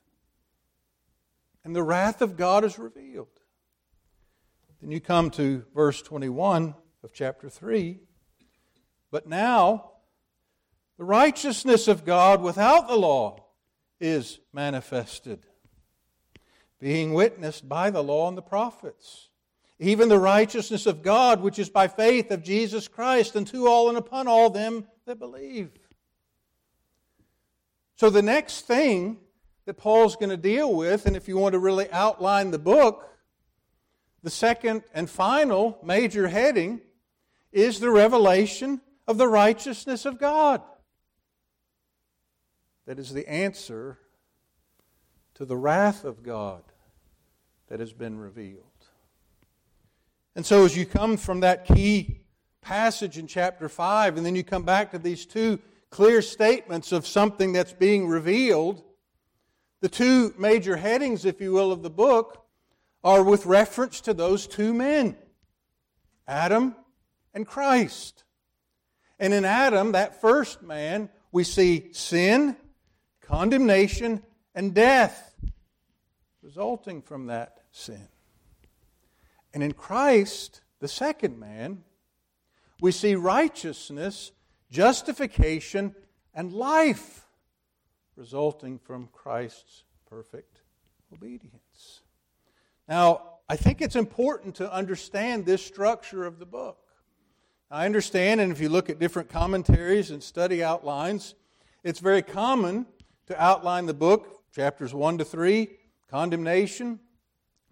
And 1.65 1.75
the 1.75 1.83
wrath 1.83 2.23
of 2.23 2.37
God 2.37 2.65
is 2.65 2.79
revealed. 2.79 3.27
Then 4.85 4.91
you 4.91 5.01
come 5.01 5.31
to 5.31 5.65
verse 5.75 6.03
21 6.03 6.75
of 7.03 7.15
chapter 7.15 7.49
3. 7.49 8.01
But 9.11 9.27
now, 9.27 9.93
the 10.99 11.05
righteousness 11.05 11.89
of 11.89 12.05
God 12.05 12.43
without 12.43 12.87
the 12.87 12.95
law 12.95 13.47
is 13.99 14.41
manifested, 14.53 15.47
being 16.79 17.15
witnessed 17.15 17.67
by 17.67 17.89
the 17.89 18.03
law 18.03 18.29
and 18.29 18.37
the 18.37 18.43
prophets. 18.43 19.31
Even 19.79 20.11
the 20.11 20.19
righteousness 20.19 20.85
of 20.85 21.03
God, 21.03 21.41
which 21.41 21.59
is 21.59 21.71
by 21.71 21.89
faith 21.89 22.31
of 22.31 22.43
Jesus 22.43 22.87
Christ, 22.87 23.37
unto 23.37 23.67
all 23.67 23.89
and 23.89 23.97
upon 23.97 24.29
all 24.29 24.51
them 24.51 24.87
that 25.07 25.19
believe. 25.19 25.71
So, 27.97 28.11
the 28.11 28.21
next 28.21 28.67
thing 28.67 29.17
that 29.65 29.79
Paul's 29.79 30.17
going 30.17 30.29
to 30.29 30.37
deal 30.37 30.75
with, 30.75 31.07
and 31.07 31.17
if 31.17 31.27
you 31.27 31.39
want 31.39 31.55
to 31.55 31.59
really 31.59 31.91
outline 31.91 32.51
the 32.51 32.59
book, 32.59 33.13
the 34.25 34.31
second 34.31 34.83
and 34.95 35.09
final 35.09 35.79
major 35.85 36.29
heading 36.29 36.81
is 37.53 37.79
the 37.79 37.91
revelation 37.91 38.81
of 39.07 39.19
the 39.19 39.29
righteousness 39.29 40.07
of 40.07 40.19
God 40.19 40.63
that 42.87 42.99
is 42.99 43.13
the 43.13 43.29
answer 43.31 43.99
to 45.35 45.45
the 45.45 45.59
wrath 45.59 46.05
of 46.05 46.23
God 46.23 46.63
that 47.69 47.81
has 47.81 47.93
been 47.93 48.19
revealed. 48.19 48.65
And 50.35 50.45
so, 50.45 50.65
as 50.65 50.75
you 50.75 50.87
come 50.87 51.19
from 51.19 51.41
that 51.41 51.67
key 51.67 52.23
passage 52.63 53.19
in 53.19 53.27
chapter 53.27 53.69
5, 53.69 54.17
and 54.17 54.25
then 54.25 54.35
you 54.35 54.43
come 54.43 54.65
back 54.65 54.91
to 54.93 54.99
these 54.99 55.27
two 55.27 55.59
clear 55.91 56.23
statements 56.23 56.93
of 56.93 57.07
something 57.07 57.53
that's 57.53 57.75
being 57.75 58.09
revealed, 58.09 58.83
the 59.83 59.89
two 59.89 60.35
major 60.39 60.77
headings, 60.77 61.27
if 61.27 61.43
you 61.43 61.53
will, 61.53 61.71
of 61.71 61.83
the 61.83 61.91
book 61.91 62.44
are 63.05 63.23
with 63.23 63.47
reference 63.47 64.01
to 64.01 64.15
those 64.15 64.47
two 64.47 64.75
men 64.75 65.17
Adam 66.27 66.75
and 67.33 67.47
Christ. 67.47 68.25
And 69.19 69.33
in 69.33 69.45
Adam, 69.45 69.93
that 69.93 70.21
first 70.21 70.63
man, 70.63 71.11
we 71.31 71.45
see 71.45 71.93
sin 71.93 72.57
condemnation, 73.25 74.23
and 74.55 74.75
death 74.75 75.35
resulting 76.43 77.03
from 77.03 77.27
that 77.27 77.59
sin. 77.71 78.09
And 79.53 79.63
in 79.63 79.73
Christ, 79.73 80.61
the 80.81 80.89
second 80.89 81.39
man, 81.39 81.83
we 82.81 82.93
see 82.93 83.15
righteousness, 83.15 84.33
justification, 84.71 85.95
and 86.35 86.53
life 86.53 87.27
resulting 88.17 88.79
from 88.79 89.09
Christ's 89.13 89.85
perfect 90.07 90.61
obedience. 91.13 91.64
Now, 92.89 93.23
I 93.49 93.57
think 93.57 93.81
it's 93.81 93.97
important 93.97 94.55
to 94.57 94.73
understand 94.73 95.47
this 95.47 95.65
structure 95.65 96.25
of 96.25 96.39
the 96.39 96.47
book. 96.47 96.79
I 97.71 97.87
understand, 97.87 98.41
and 98.41 98.53
if 98.53 98.61
you 98.61 98.69
look 98.69 98.91
at 98.91 98.99
different 98.99 99.29
commentaries 99.29 100.11
and 100.11 100.23
study 100.23 100.63
outlines, 100.63 101.35
it's 101.83 101.99
very 101.99 102.23
common 102.23 102.87
to 103.27 103.43
outline 103.43 103.87
the 103.87 103.95
book, 103.95 104.43
chapters 104.55 104.95
1 104.95 105.19
to 105.19 105.25
3, 105.25 105.69
condemnation, 106.11 107.01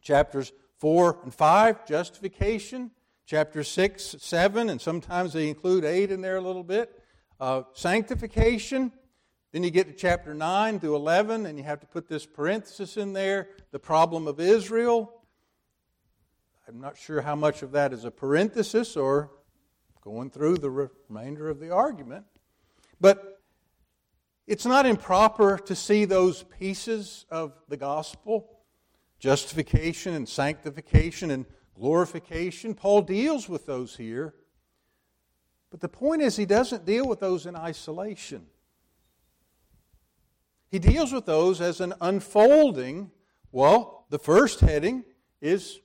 chapters 0.01 0.53
4 0.79 1.21
and 1.25 1.35
5, 1.35 1.87
justification, 1.87 2.91
chapters 3.27 3.69
6, 3.69 4.17
7, 4.19 4.71
and 4.71 4.81
sometimes 4.81 5.33
they 5.33 5.49
include 5.49 5.85
8 5.85 6.11
in 6.11 6.21
there 6.21 6.37
a 6.37 6.41
little 6.41 6.65
bit, 6.65 7.01
uh, 7.39 7.63
sanctification. 7.75 8.93
Then 9.53 9.63
you 9.63 9.71
get 9.71 9.87
to 9.87 9.93
chapter 9.93 10.33
9 10.33 10.81
through 10.81 10.97
11, 10.97 11.47
and 11.47 11.59
you 11.59 11.65
have 11.65 11.81
to 11.81 11.87
put 11.87 12.09
this 12.09 12.25
parenthesis 12.25 12.97
in 12.97 13.13
there 13.13 13.51
the 13.71 13.79
problem 13.79 14.27
of 14.27 14.41
Israel. 14.41 15.23
I'm 16.67 16.81
not 16.81 16.97
sure 16.97 17.21
how 17.21 17.37
much 17.37 17.63
of 17.63 17.73
that 17.73 17.93
is 17.93 18.05
a 18.05 18.11
parenthesis 18.11 18.97
or 18.97 19.31
going 20.01 20.31
through 20.31 20.57
the 20.57 20.71
remainder 20.71 21.51
of 21.51 21.61
the 21.61 21.71
argument. 21.71 22.25
But 22.99 23.41
it's 24.47 24.65
not 24.65 24.87
improper 24.87 25.59
to 25.59 25.75
see 25.75 26.07
those 26.07 26.45
pieces 26.45 27.27
of 27.31 27.53
the 27.69 27.77
gospel 27.77 28.49
justification 29.19 30.15
and 30.15 30.29
sanctification 30.29 31.31
and 31.31 31.47
glorification. 31.77 32.75
Paul 32.75 33.03
deals 33.03 33.49
with 33.49 33.67
those 33.67 33.95
here. 33.95 34.35
But 35.71 35.79
the 35.79 35.89
point 35.89 36.23
is, 36.23 36.37
he 36.37 36.45
doesn't 36.45 36.85
deal 36.85 37.07
with 37.07 37.21
those 37.21 37.47
in 37.47 37.55
isolation. 37.55 38.47
He 40.73 40.79
deals 40.79 41.13
with 41.13 41.27
those 41.27 41.61
as 41.61 41.83
an 41.83 41.93
unfolding. 42.01 43.11
Well, 43.53 44.07
the 44.09 44.19
first 44.19 44.61
heading 44.61 45.05
is 45.43 45.79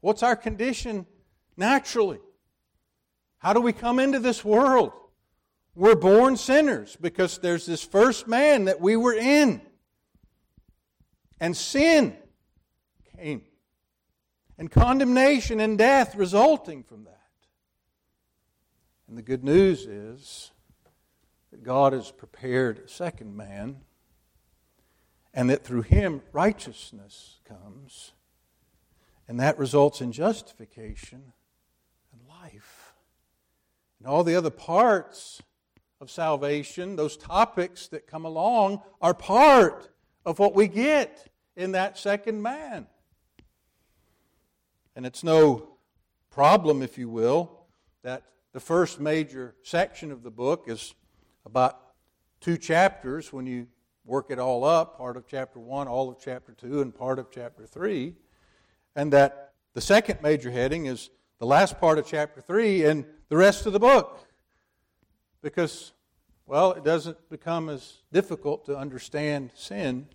what's 0.00 0.22
our 0.22 0.36
condition 0.36 1.06
naturally? 1.56 2.20
How 3.38 3.54
do 3.54 3.62
we 3.62 3.72
come 3.72 3.98
into 3.98 4.18
this 4.18 4.44
world? 4.44 4.92
We're 5.74 5.96
born 5.96 6.36
sinners 6.36 6.98
because 7.00 7.38
there's 7.38 7.64
this 7.64 7.82
first 7.82 8.28
man 8.28 8.66
that 8.66 8.78
we 8.78 8.94
were 8.94 9.14
in. 9.14 9.62
And 11.40 11.56
sin 11.56 12.14
came. 13.16 13.40
And 14.58 14.70
condemnation 14.70 15.60
and 15.60 15.78
death 15.78 16.14
resulting 16.14 16.82
from 16.82 17.04
that. 17.04 17.12
And 19.08 19.16
the 19.16 19.22
good 19.22 19.44
news 19.44 19.86
is 19.86 20.50
that 21.52 21.62
God 21.62 21.94
has 21.94 22.10
prepared 22.10 22.80
a 22.80 22.88
second 22.88 23.34
man, 23.34 23.80
and 25.36 25.50
that 25.50 25.62
through 25.62 25.82
him 25.82 26.22
righteousness 26.32 27.40
comes. 27.46 28.12
And 29.28 29.38
that 29.38 29.58
results 29.58 30.00
in 30.00 30.10
justification 30.10 31.32
and 32.12 32.20
life. 32.28 32.94
And 33.98 34.08
all 34.08 34.24
the 34.24 34.34
other 34.34 34.50
parts 34.50 35.42
of 36.00 36.10
salvation, 36.10 36.96
those 36.96 37.16
topics 37.16 37.88
that 37.88 38.06
come 38.06 38.24
along, 38.24 38.80
are 39.02 39.14
part 39.14 39.90
of 40.24 40.38
what 40.38 40.54
we 40.54 40.68
get 40.68 41.30
in 41.54 41.72
that 41.72 41.98
second 41.98 42.40
man. 42.40 42.86
And 44.94 45.04
it's 45.04 45.22
no 45.22 45.68
problem, 46.30 46.82
if 46.82 46.96
you 46.96 47.08
will, 47.08 47.66
that 48.02 48.22
the 48.52 48.60
first 48.60 49.00
major 49.00 49.54
section 49.62 50.10
of 50.10 50.22
the 50.22 50.30
book 50.30 50.64
is 50.66 50.94
about 51.44 51.80
two 52.40 52.56
chapters 52.56 53.32
when 53.32 53.46
you 53.46 53.66
work 54.06 54.26
it 54.30 54.38
all 54.38 54.64
up 54.64 54.96
part 54.96 55.16
of 55.16 55.26
chapter 55.26 55.58
1, 55.58 55.88
all 55.88 56.08
of 56.08 56.18
chapter 56.18 56.52
2, 56.52 56.80
and 56.80 56.94
part 56.94 57.18
of 57.18 57.30
chapter 57.30 57.66
3. 57.66 58.14
And 58.94 59.12
that 59.12 59.52
the 59.74 59.80
second 59.80 60.22
major 60.22 60.50
heading 60.50 60.86
is 60.86 61.10
the 61.38 61.46
last 61.46 61.78
part 61.78 61.98
of 61.98 62.06
chapter 62.06 62.40
3 62.40 62.84
and 62.84 63.04
the 63.28 63.36
rest 63.36 63.66
of 63.66 63.72
the 63.72 63.80
book 63.80 64.26
because, 65.42 65.92
well, 66.46 66.72
it 66.72 66.84
doesn't 66.84 67.28
become 67.28 67.68
as 67.68 67.98
difficult 68.12 68.64
to 68.66 68.76
understand 68.76 69.50
sin 69.54 70.06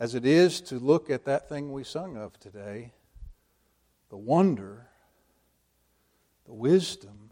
as 0.00 0.14
it 0.14 0.26
is 0.26 0.60
to 0.60 0.78
look 0.78 1.10
at 1.10 1.24
that 1.24 1.48
thing 1.48 1.72
we 1.72 1.84
sung 1.84 2.16
of 2.16 2.38
today 2.38 2.92
the 4.10 4.16
wonder, 4.16 4.86
the 6.46 6.54
wisdom, 6.54 7.30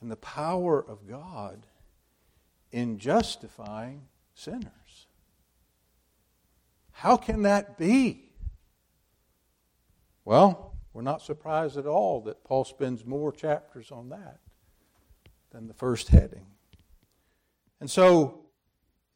and 0.00 0.08
the 0.08 0.16
power 0.16 0.78
of 0.78 1.08
God 1.08 1.66
in 2.74 2.98
justifying 2.98 4.02
sinners. 4.34 5.06
How 6.90 7.16
can 7.16 7.42
that 7.42 7.78
be? 7.78 8.32
Well, 10.24 10.74
we're 10.92 11.02
not 11.02 11.22
surprised 11.22 11.76
at 11.76 11.86
all 11.86 12.20
that 12.22 12.42
Paul 12.42 12.64
spends 12.64 13.04
more 13.04 13.30
chapters 13.30 13.92
on 13.92 14.08
that 14.08 14.40
than 15.52 15.68
the 15.68 15.74
first 15.74 16.08
heading. 16.08 16.46
And 17.78 17.88
so, 17.88 18.40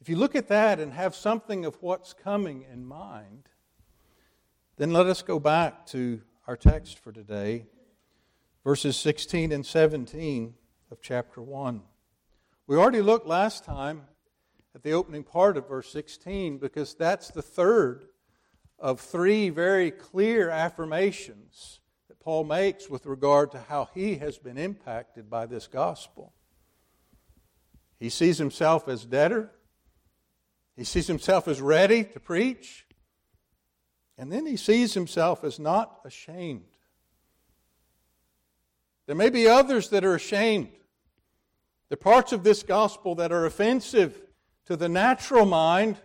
if 0.00 0.08
you 0.08 0.14
look 0.14 0.36
at 0.36 0.46
that 0.46 0.78
and 0.78 0.92
have 0.92 1.16
something 1.16 1.64
of 1.64 1.82
what's 1.82 2.12
coming 2.12 2.64
in 2.72 2.86
mind, 2.86 3.48
then 4.76 4.92
let 4.92 5.06
us 5.06 5.20
go 5.20 5.40
back 5.40 5.84
to 5.86 6.20
our 6.46 6.56
text 6.56 7.00
for 7.00 7.10
today, 7.10 7.66
verses 8.62 8.96
16 8.96 9.50
and 9.50 9.66
17 9.66 10.54
of 10.92 11.02
chapter 11.02 11.42
1. 11.42 11.82
We 12.68 12.76
already 12.76 13.00
looked 13.00 13.26
last 13.26 13.64
time 13.64 14.02
at 14.74 14.82
the 14.82 14.92
opening 14.92 15.24
part 15.24 15.56
of 15.56 15.66
verse 15.66 15.90
16 15.90 16.58
because 16.58 16.94
that's 16.94 17.30
the 17.30 17.40
third 17.40 18.04
of 18.78 19.00
three 19.00 19.48
very 19.48 19.90
clear 19.90 20.50
affirmations 20.50 21.80
that 22.08 22.20
Paul 22.20 22.44
makes 22.44 22.90
with 22.90 23.06
regard 23.06 23.52
to 23.52 23.58
how 23.58 23.88
he 23.94 24.16
has 24.16 24.36
been 24.36 24.58
impacted 24.58 25.30
by 25.30 25.46
this 25.46 25.66
gospel. 25.66 26.34
He 27.98 28.10
sees 28.10 28.36
himself 28.36 28.86
as 28.86 29.06
debtor, 29.06 29.50
he 30.76 30.84
sees 30.84 31.06
himself 31.06 31.48
as 31.48 31.62
ready 31.62 32.04
to 32.04 32.20
preach, 32.20 32.84
and 34.18 34.30
then 34.30 34.44
he 34.44 34.58
sees 34.58 34.92
himself 34.92 35.42
as 35.42 35.58
not 35.58 36.00
ashamed. 36.04 36.66
There 39.06 39.16
may 39.16 39.30
be 39.30 39.48
others 39.48 39.88
that 39.88 40.04
are 40.04 40.14
ashamed. 40.14 40.77
The 41.88 41.96
parts 41.96 42.32
of 42.32 42.44
this 42.44 42.62
gospel 42.62 43.14
that 43.16 43.32
are 43.32 43.46
offensive 43.46 44.20
to 44.66 44.76
the 44.76 44.88
natural 44.88 45.46
mind, 45.46 45.96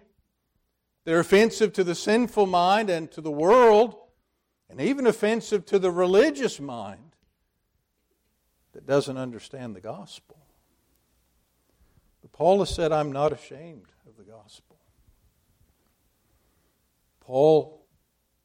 they're 1.03 1.19
offensive 1.19 1.73
to 1.73 1.83
the 1.83 1.95
sinful 1.95 2.45
mind 2.45 2.89
and 2.89 3.11
to 3.11 3.21
the 3.21 3.31
world 3.31 3.95
and 4.69 4.79
even 4.79 5.05
offensive 5.05 5.65
to 5.67 5.79
the 5.79 5.91
religious 5.91 6.59
mind 6.59 7.15
that 8.71 8.87
doesn't 8.87 9.17
understand 9.17 9.75
the 9.75 9.81
gospel. 9.81 10.37
But 12.21 12.31
Paul 12.31 12.59
has 12.59 12.73
said, 12.73 12.91
I'm 12.91 13.11
not 13.11 13.33
ashamed 13.33 13.91
of 14.07 14.15
the 14.17 14.23
gospel. 14.23 14.77
Paul 17.19 17.85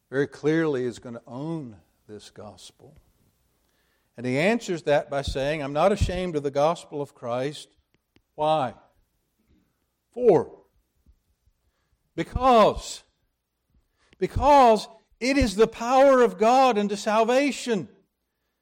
very 0.09 0.27
clearly 0.27 0.83
is 0.83 0.99
going 0.99 1.15
to 1.15 1.21
own 1.25 1.77
this 2.07 2.29
gospel. 2.29 2.95
And 4.19 4.27
he 4.27 4.37
answers 4.37 4.83
that 4.83 5.09
by 5.09 5.21
saying, 5.21 5.63
I'm 5.63 5.71
not 5.71 5.93
ashamed 5.93 6.35
of 6.35 6.43
the 6.43 6.51
gospel 6.51 7.01
of 7.01 7.15
Christ. 7.15 7.69
Why? 8.35 8.73
For. 10.11 10.59
Because. 12.17 13.01
Because 14.17 14.89
it 15.21 15.37
is 15.37 15.55
the 15.55 15.67
power 15.67 16.21
of 16.21 16.37
God 16.37 16.77
unto 16.77 16.97
salvation 16.97 17.87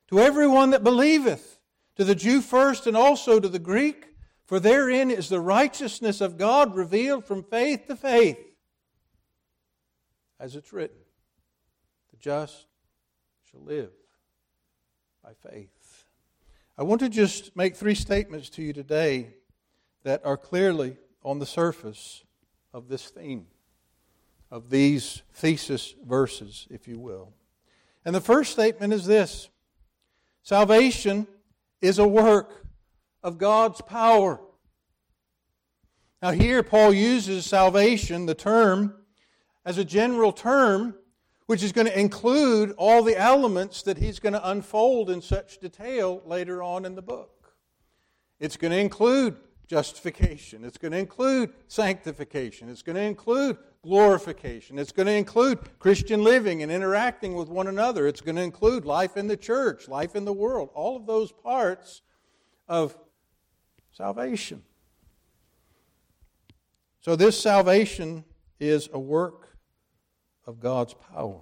to 0.09 0.19
everyone 0.19 0.69
that 0.69 0.83
believeth, 0.83 1.57
to 1.95 2.03
the 2.03 2.13
Jew 2.13 2.41
first 2.41 2.85
and 2.85 2.95
also 2.95 3.39
to 3.39 3.49
the 3.49 3.57
Greek. 3.57 4.09
For 4.45 4.59
therein 4.59 5.09
is 5.09 5.27
the 5.27 5.41
righteousness 5.41 6.21
of 6.21 6.37
God 6.37 6.75
revealed 6.75 7.25
from 7.25 7.41
faith 7.41 7.87
to 7.87 7.95
faith. 7.95 8.37
As 10.39 10.55
it's 10.55 10.71
written, 10.71 10.99
the 12.11 12.17
just 12.17 12.67
shall 13.49 13.63
live 13.63 13.89
by 15.27 15.49
faith. 15.49 16.05
I 16.77 16.83
want 16.83 17.01
to 17.01 17.09
just 17.09 17.53
make 17.53 17.75
three 17.75 17.95
statements 17.95 18.47
to 18.51 18.61
you 18.61 18.71
today 18.71 19.33
that 20.03 20.25
are 20.25 20.37
clearly 20.37 20.95
on 21.21 21.39
the 21.39 21.45
surface 21.45 22.23
of 22.73 22.87
this 22.87 23.09
theme 23.09 23.47
of 24.49 24.69
these 24.69 25.23
thesis 25.33 25.95
verses, 26.05 26.65
if 26.69 26.87
you 26.87 26.97
will. 26.97 27.33
And 28.05 28.15
the 28.15 28.21
first 28.21 28.53
statement 28.53 28.93
is 28.93 29.05
this 29.05 29.49
Salvation 30.43 31.27
is 31.81 31.99
a 31.99 32.07
work 32.07 32.65
of 33.21 33.37
God's 33.37 33.81
power. 33.81 34.39
Now, 36.21 36.31
here 36.31 36.63
Paul 36.63 36.93
uses 36.93 37.45
salvation, 37.45 38.27
the 38.27 38.33
term, 38.33 38.95
as 39.65 39.77
a 39.77 39.83
general 39.83 40.31
term, 40.31 40.95
which 41.47 41.63
is 41.63 41.71
going 41.71 41.87
to 41.87 41.99
include 41.99 42.73
all 42.77 43.01
the 43.01 43.17
elements 43.17 43.81
that 43.83 43.97
he's 43.97 44.19
going 44.19 44.33
to 44.33 44.49
unfold 44.49 45.09
in 45.09 45.21
such 45.21 45.59
detail 45.59 46.21
later 46.25 46.61
on 46.61 46.85
in 46.85 46.93
the 46.93 47.01
book. 47.01 47.55
It's 48.39 48.57
going 48.57 48.71
to 48.71 48.79
include 48.79 49.37
justification. 49.65 50.63
It's 50.63 50.77
going 50.77 50.91
to 50.91 50.97
include 50.97 51.51
sanctification. 51.67 52.69
It's 52.69 52.81
going 52.81 52.95
to 52.97 53.01
include 53.01 53.57
glorification. 53.81 54.77
It's 54.77 54.91
going 54.91 55.07
to 55.07 55.13
include 55.13 55.59
Christian 55.79 56.23
living 56.23 56.63
and 56.63 56.71
interacting 56.71 57.33
with 57.33 57.49
one 57.49 57.67
another. 57.67 58.07
It's 58.07 58.21
going 58.21 58.35
to 58.35 58.41
include 58.41 58.85
life 58.85 59.17
in 59.17 59.27
the 59.27 59.37
church, 59.37 59.87
life 59.87 60.15
in 60.15 60.25
the 60.25 60.33
world, 60.33 60.69
all 60.73 60.95
of 60.97 61.05
those 61.05 61.31
parts 61.31 62.01
of 62.67 62.97
salvation. 63.91 64.63
So, 66.99 67.15
this 67.15 67.39
salvation 67.39 68.25
is 68.59 68.89
a 68.91 68.99
work 68.99 69.56
of 70.47 70.59
God's 70.59 70.95
power. 70.95 71.41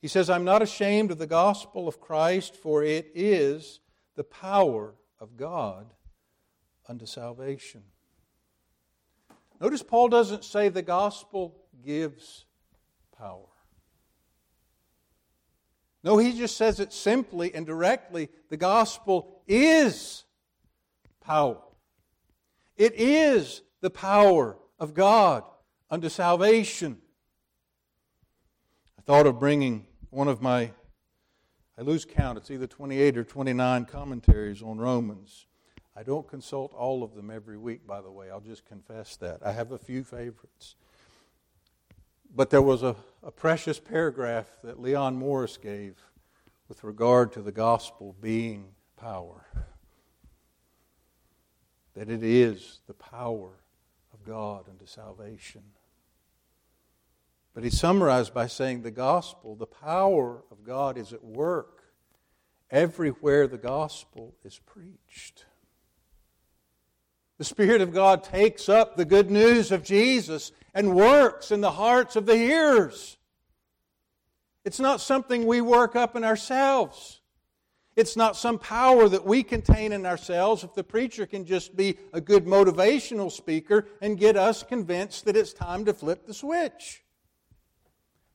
He 0.00 0.08
says, 0.08 0.28
I'm 0.28 0.44
not 0.44 0.62
ashamed 0.62 1.10
of 1.10 1.18
the 1.18 1.26
gospel 1.26 1.86
of 1.86 2.00
Christ, 2.00 2.56
for 2.56 2.82
it 2.82 3.12
is 3.14 3.80
the 4.16 4.24
power 4.24 4.94
of 5.20 5.36
God 5.36 5.92
unto 6.88 7.06
salvation. 7.06 7.82
Notice 9.60 9.82
Paul 9.82 10.08
doesn't 10.08 10.44
say 10.44 10.68
the 10.68 10.82
gospel 10.82 11.56
gives 11.84 12.44
power. 13.16 13.46
No, 16.02 16.18
he 16.18 16.38
just 16.38 16.56
says 16.56 16.78
it 16.78 16.92
simply 16.92 17.54
and 17.54 17.66
directly 17.66 18.28
the 18.48 18.56
gospel 18.56 19.40
is 19.46 20.24
power. 21.20 21.58
It 22.76 22.94
is 22.94 23.62
the 23.80 23.90
power 23.90 24.56
of 24.78 24.94
God 24.94 25.42
unto 25.90 26.08
salvation. 26.08 26.98
Thought 29.06 29.26
of 29.28 29.38
bringing 29.38 29.86
one 30.10 30.26
of 30.26 30.42
my 30.42 30.72
I 31.78 31.82
lose 31.82 32.04
count. 32.04 32.38
It's 32.38 32.50
either 32.50 32.66
28 32.66 33.16
or 33.18 33.22
29 33.22 33.84
commentaries 33.84 34.62
on 34.62 34.78
Romans. 34.78 35.46
I 35.94 36.02
don't 36.02 36.26
consult 36.26 36.72
all 36.74 37.04
of 37.04 37.14
them 37.14 37.30
every 37.30 37.56
week, 37.56 37.86
by 37.86 38.00
the 38.00 38.10
way. 38.10 38.30
I'll 38.30 38.40
just 38.40 38.64
confess 38.64 39.14
that. 39.18 39.46
I 39.46 39.52
have 39.52 39.70
a 39.70 39.78
few 39.78 40.02
favorites. 40.02 40.74
But 42.34 42.50
there 42.50 42.62
was 42.62 42.82
a, 42.82 42.96
a 43.22 43.30
precious 43.30 43.78
paragraph 43.78 44.46
that 44.64 44.80
Leon 44.80 45.14
Morris 45.14 45.56
gave 45.56 46.02
with 46.68 46.82
regard 46.82 47.32
to 47.34 47.42
the 47.42 47.52
gospel 47.52 48.16
being 48.20 48.70
power. 48.96 49.46
That 51.94 52.10
it 52.10 52.24
is 52.24 52.80
the 52.88 52.94
power 52.94 53.50
of 54.12 54.24
God 54.24 54.64
unto 54.68 54.86
salvation. 54.86 55.62
But 57.56 57.64
he 57.64 57.70
summarized 57.70 58.34
by 58.34 58.48
saying 58.48 58.82
the 58.82 58.90
gospel, 58.90 59.56
the 59.56 59.64
power 59.64 60.44
of 60.50 60.62
God 60.62 60.98
is 60.98 61.14
at 61.14 61.24
work 61.24 61.84
everywhere 62.70 63.46
the 63.46 63.56
gospel 63.56 64.34
is 64.44 64.60
preached. 64.66 65.46
The 67.38 67.44
Spirit 67.44 67.80
of 67.80 67.94
God 67.94 68.22
takes 68.22 68.68
up 68.68 68.94
the 68.94 69.06
good 69.06 69.30
news 69.30 69.72
of 69.72 69.82
Jesus 69.82 70.52
and 70.74 70.94
works 70.94 71.50
in 71.50 71.62
the 71.62 71.70
hearts 71.70 72.14
of 72.14 72.26
the 72.26 72.36
hearers. 72.36 73.16
It's 74.66 74.78
not 74.78 75.00
something 75.00 75.46
we 75.46 75.62
work 75.62 75.96
up 75.96 76.14
in 76.14 76.24
ourselves. 76.24 77.22
It's 77.96 78.18
not 78.18 78.36
some 78.36 78.58
power 78.58 79.08
that 79.08 79.24
we 79.24 79.42
contain 79.42 79.92
in 79.92 80.04
ourselves 80.04 80.62
if 80.62 80.74
the 80.74 80.84
preacher 80.84 81.24
can 81.24 81.46
just 81.46 81.74
be 81.74 81.96
a 82.12 82.20
good 82.20 82.44
motivational 82.44 83.32
speaker 83.32 83.88
and 84.02 84.18
get 84.18 84.36
us 84.36 84.62
convinced 84.62 85.24
that 85.24 85.38
it's 85.38 85.54
time 85.54 85.86
to 85.86 85.94
flip 85.94 86.26
the 86.26 86.34
switch. 86.34 87.02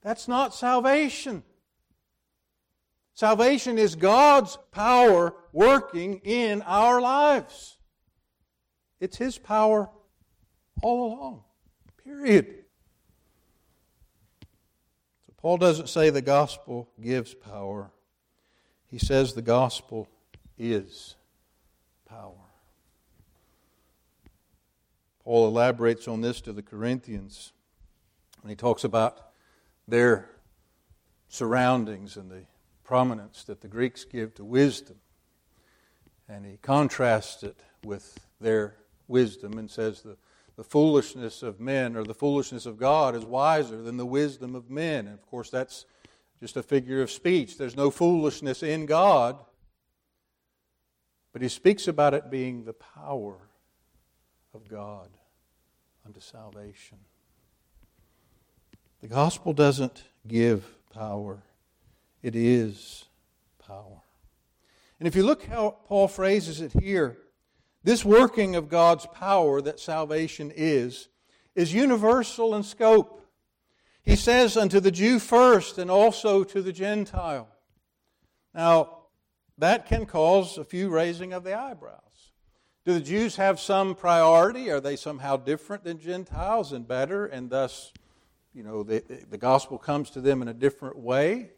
That's 0.01 0.27
not 0.27 0.53
salvation. 0.53 1.43
Salvation 3.13 3.77
is 3.77 3.95
God's 3.95 4.57
power 4.71 5.35
working 5.53 6.21
in 6.23 6.61
our 6.63 6.99
lives. 7.01 7.77
It's 8.99 9.17
His 9.17 9.37
power 9.37 9.89
all 10.81 11.13
along. 11.13 11.43
Period. 12.03 12.63
So 15.27 15.33
Paul 15.37 15.57
doesn't 15.57 15.89
say 15.89 16.09
the 16.09 16.21
gospel 16.21 16.89
gives 16.99 17.33
power, 17.33 17.91
he 18.87 18.97
says 18.97 19.33
the 19.33 19.41
gospel 19.41 20.07
is 20.57 21.15
power. 22.05 22.33
Paul 25.23 25.47
elaborates 25.47 26.07
on 26.07 26.21
this 26.21 26.41
to 26.41 26.53
the 26.53 26.63
Corinthians 26.63 27.53
when 28.41 28.49
he 28.49 28.55
talks 28.55 28.83
about 28.83 29.30
their 29.87 30.29
surroundings 31.27 32.17
and 32.17 32.29
the 32.29 32.43
prominence 32.83 33.43
that 33.45 33.61
the 33.61 33.67
Greeks 33.67 34.03
give 34.03 34.35
to 34.35 34.43
wisdom. 34.43 34.97
And 36.27 36.45
he 36.45 36.57
contrasts 36.61 37.43
it 37.43 37.61
with 37.83 38.19
their 38.39 38.75
wisdom 39.07 39.57
and 39.57 39.69
says 39.69 40.01
the, 40.01 40.17
the 40.55 40.63
foolishness 40.63 41.43
of 41.43 41.59
men 41.59 41.95
or 41.95 42.03
the 42.03 42.13
foolishness 42.13 42.65
of 42.65 42.77
God 42.77 43.15
is 43.15 43.25
wiser 43.25 43.81
than 43.81 43.97
the 43.97 44.05
wisdom 44.05 44.55
of 44.55 44.69
men. 44.69 45.07
And 45.07 45.13
of 45.13 45.25
course, 45.25 45.49
that's 45.49 45.85
just 46.39 46.57
a 46.57 46.63
figure 46.63 47.01
of 47.01 47.11
speech. 47.11 47.57
There's 47.57 47.77
no 47.77 47.91
foolishness 47.91 48.63
in 48.63 48.85
God. 48.85 49.37
But 51.33 51.41
he 51.41 51.47
speaks 51.47 51.87
about 51.87 52.13
it 52.13 52.29
being 52.29 52.65
the 52.65 52.73
power 52.73 53.37
of 54.53 54.67
God 54.67 55.09
unto 56.05 56.19
salvation. 56.19 56.97
The 59.01 59.07
gospel 59.07 59.53
doesn't 59.53 60.03
give 60.27 60.63
power, 60.93 61.41
it 62.21 62.35
is 62.35 63.05
power. 63.59 64.01
And 64.99 65.07
if 65.07 65.15
you 65.15 65.23
look 65.23 65.43
how 65.45 65.77
Paul 65.87 66.07
phrases 66.07 66.61
it 66.61 66.73
here, 66.73 67.17
this 67.83 68.05
working 68.05 68.55
of 68.55 68.69
God's 68.69 69.07
power 69.07 69.59
that 69.61 69.79
salvation 69.79 70.51
is, 70.55 71.07
is 71.55 71.73
universal 71.73 72.53
in 72.53 72.61
scope. 72.61 73.25
He 74.03 74.15
says, 74.15 74.55
unto 74.55 74.79
the 74.79 74.91
Jew 74.91 75.17
first, 75.17 75.79
and 75.79 75.89
also 75.89 76.43
to 76.43 76.61
the 76.61 76.71
Gentile. 76.71 77.47
Now, 78.53 78.97
that 79.57 79.87
can 79.87 80.05
cause 80.05 80.57
a 80.57 80.63
few 80.63 80.89
raising 80.89 81.33
of 81.33 81.43
the 81.43 81.57
eyebrows. 81.57 81.99
Do 82.85 82.93
the 82.93 82.99
Jews 82.99 83.35
have 83.35 83.59
some 83.59 83.95
priority? 83.95 84.69
Are 84.71 84.79
they 84.79 84.95
somehow 84.95 85.37
different 85.37 85.83
than 85.83 85.99
Gentiles 85.99 86.71
and 86.71 86.87
better, 86.87 87.25
and 87.25 87.49
thus, 87.49 87.93
you 88.53 88.63
know, 88.63 88.83
the, 88.83 89.03
the 89.29 89.37
gospel 89.37 89.77
comes 89.77 90.09
to 90.11 90.21
them 90.21 90.41
in 90.41 90.47
a 90.47 90.53
different 90.53 90.97
way? 90.97 91.51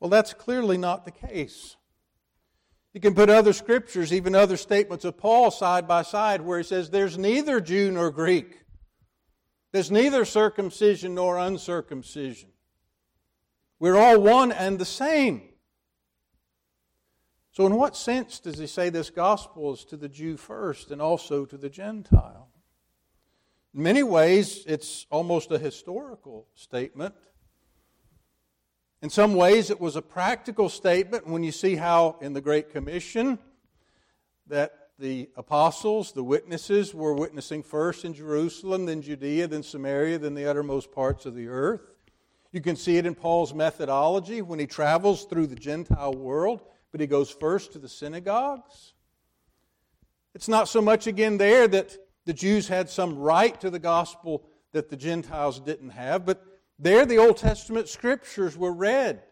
Well, 0.00 0.10
that's 0.10 0.34
clearly 0.34 0.78
not 0.78 1.04
the 1.04 1.10
case. 1.10 1.76
You 2.92 3.00
can 3.00 3.14
put 3.14 3.28
other 3.28 3.52
scriptures, 3.52 4.12
even 4.12 4.34
other 4.34 4.56
statements 4.56 5.04
of 5.04 5.18
Paul, 5.18 5.50
side 5.50 5.88
by 5.88 6.02
side, 6.02 6.40
where 6.40 6.58
he 6.58 6.64
says, 6.64 6.90
There's 6.90 7.18
neither 7.18 7.60
Jew 7.60 7.90
nor 7.90 8.10
Greek. 8.10 8.60
There's 9.72 9.90
neither 9.90 10.24
circumcision 10.24 11.16
nor 11.16 11.36
uncircumcision. 11.36 12.50
We're 13.80 13.96
all 13.96 14.20
one 14.20 14.52
and 14.52 14.78
the 14.78 14.84
same. 14.84 15.42
So, 17.50 17.66
in 17.66 17.74
what 17.74 17.96
sense 17.96 18.38
does 18.38 18.58
he 18.58 18.66
say 18.68 18.88
this 18.88 19.10
gospel 19.10 19.74
is 19.74 19.84
to 19.86 19.96
the 19.96 20.08
Jew 20.08 20.36
first 20.36 20.90
and 20.90 21.02
also 21.02 21.44
to 21.44 21.56
the 21.56 21.68
Gentile? 21.68 22.43
In 23.74 23.82
many 23.82 24.02
ways, 24.02 24.64
it's 24.66 25.06
almost 25.10 25.50
a 25.50 25.58
historical 25.58 26.46
statement 26.54 27.14
in 29.04 29.10
some 29.10 29.34
ways, 29.34 29.68
it 29.68 29.82
was 29.82 29.96
a 29.96 30.00
practical 30.00 30.70
statement 30.70 31.26
when 31.26 31.42
you 31.42 31.52
see 31.52 31.76
how 31.76 32.16
in 32.22 32.32
the 32.32 32.40
Great 32.40 32.70
Commission 32.70 33.38
that 34.46 34.88
the 34.98 35.28
apostles, 35.36 36.12
the 36.12 36.24
witnesses, 36.24 36.94
were 36.94 37.12
witnessing 37.12 37.62
first 37.62 38.06
in 38.06 38.14
Jerusalem, 38.14 38.86
then 38.86 39.02
Judea, 39.02 39.46
then 39.46 39.62
Samaria, 39.62 40.16
then 40.16 40.32
the 40.32 40.46
uttermost 40.46 40.90
parts 40.90 41.26
of 41.26 41.34
the 41.34 41.48
earth. 41.48 41.82
You 42.50 42.62
can 42.62 42.76
see 42.76 42.96
it 42.96 43.04
in 43.04 43.14
Paul's 43.14 43.52
methodology 43.52 44.40
when 44.40 44.58
he 44.58 44.66
travels 44.66 45.26
through 45.26 45.48
the 45.48 45.54
Gentile 45.54 46.14
world, 46.14 46.62
but 46.90 47.02
he 47.02 47.06
goes 47.06 47.30
first 47.30 47.72
to 47.72 47.78
the 47.78 47.90
synagogues. 47.90 48.94
It's 50.34 50.48
not 50.48 50.66
so 50.66 50.80
much 50.80 51.06
again 51.06 51.36
there 51.36 51.68
that 51.68 51.94
the 52.24 52.32
Jews 52.32 52.68
had 52.68 52.88
some 52.88 53.18
right 53.18 53.58
to 53.60 53.70
the 53.70 53.78
gospel 53.78 54.44
that 54.72 54.88
the 54.88 54.96
Gentiles 54.96 55.60
didn't 55.60 55.90
have, 55.90 56.24
but 56.24 56.44
there, 56.78 57.06
the 57.06 57.18
Old 57.18 57.36
Testament 57.36 57.88
scriptures 57.88 58.56
were 58.56 58.72
read. 58.72 59.22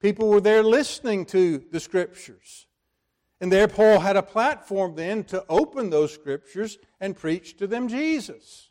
People 0.00 0.28
were 0.28 0.40
there 0.40 0.62
listening 0.62 1.26
to 1.26 1.58
the 1.70 1.80
scriptures. 1.80 2.66
And 3.40 3.52
there, 3.52 3.68
Paul 3.68 4.00
had 4.00 4.16
a 4.16 4.22
platform 4.22 4.94
then 4.94 5.24
to 5.24 5.44
open 5.48 5.90
those 5.90 6.14
scriptures 6.14 6.78
and 7.00 7.16
preach 7.16 7.58
to 7.58 7.66
them 7.66 7.88
Jesus. 7.88 8.70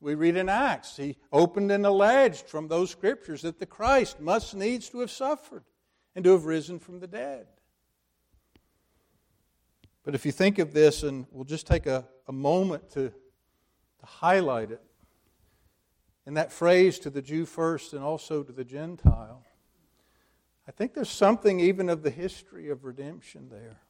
We 0.00 0.14
read 0.14 0.36
in 0.36 0.48
Acts, 0.48 0.96
he 0.96 1.16
opened 1.32 1.72
and 1.72 1.84
alleged 1.84 2.46
from 2.46 2.68
those 2.68 2.90
scriptures 2.90 3.42
that 3.42 3.58
the 3.58 3.66
Christ 3.66 4.20
must 4.20 4.54
needs 4.54 4.88
to 4.90 5.00
have 5.00 5.10
suffered 5.10 5.64
and 6.14 6.24
to 6.24 6.32
have 6.32 6.44
risen 6.44 6.78
from 6.78 7.00
the 7.00 7.08
dead. 7.08 7.48
But 10.08 10.14
if 10.14 10.24
you 10.24 10.32
think 10.32 10.58
of 10.58 10.72
this, 10.72 11.02
and 11.02 11.26
we'll 11.30 11.44
just 11.44 11.66
take 11.66 11.84
a, 11.84 12.02
a 12.26 12.32
moment 12.32 12.88
to, 12.92 13.10
to 13.10 14.06
highlight 14.06 14.70
it, 14.70 14.80
in 16.24 16.32
that 16.32 16.50
phrase 16.50 16.98
to 17.00 17.10
the 17.10 17.20
Jew 17.20 17.44
first 17.44 17.92
and 17.92 18.02
also 18.02 18.42
to 18.42 18.50
the 18.50 18.64
Gentile, 18.64 19.44
I 20.66 20.70
think 20.70 20.94
there's 20.94 21.10
something 21.10 21.60
even 21.60 21.90
of 21.90 22.02
the 22.02 22.08
history 22.08 22.70
of 22.70 22.86
redemption 22.86 23.50
there. 23.50 23.80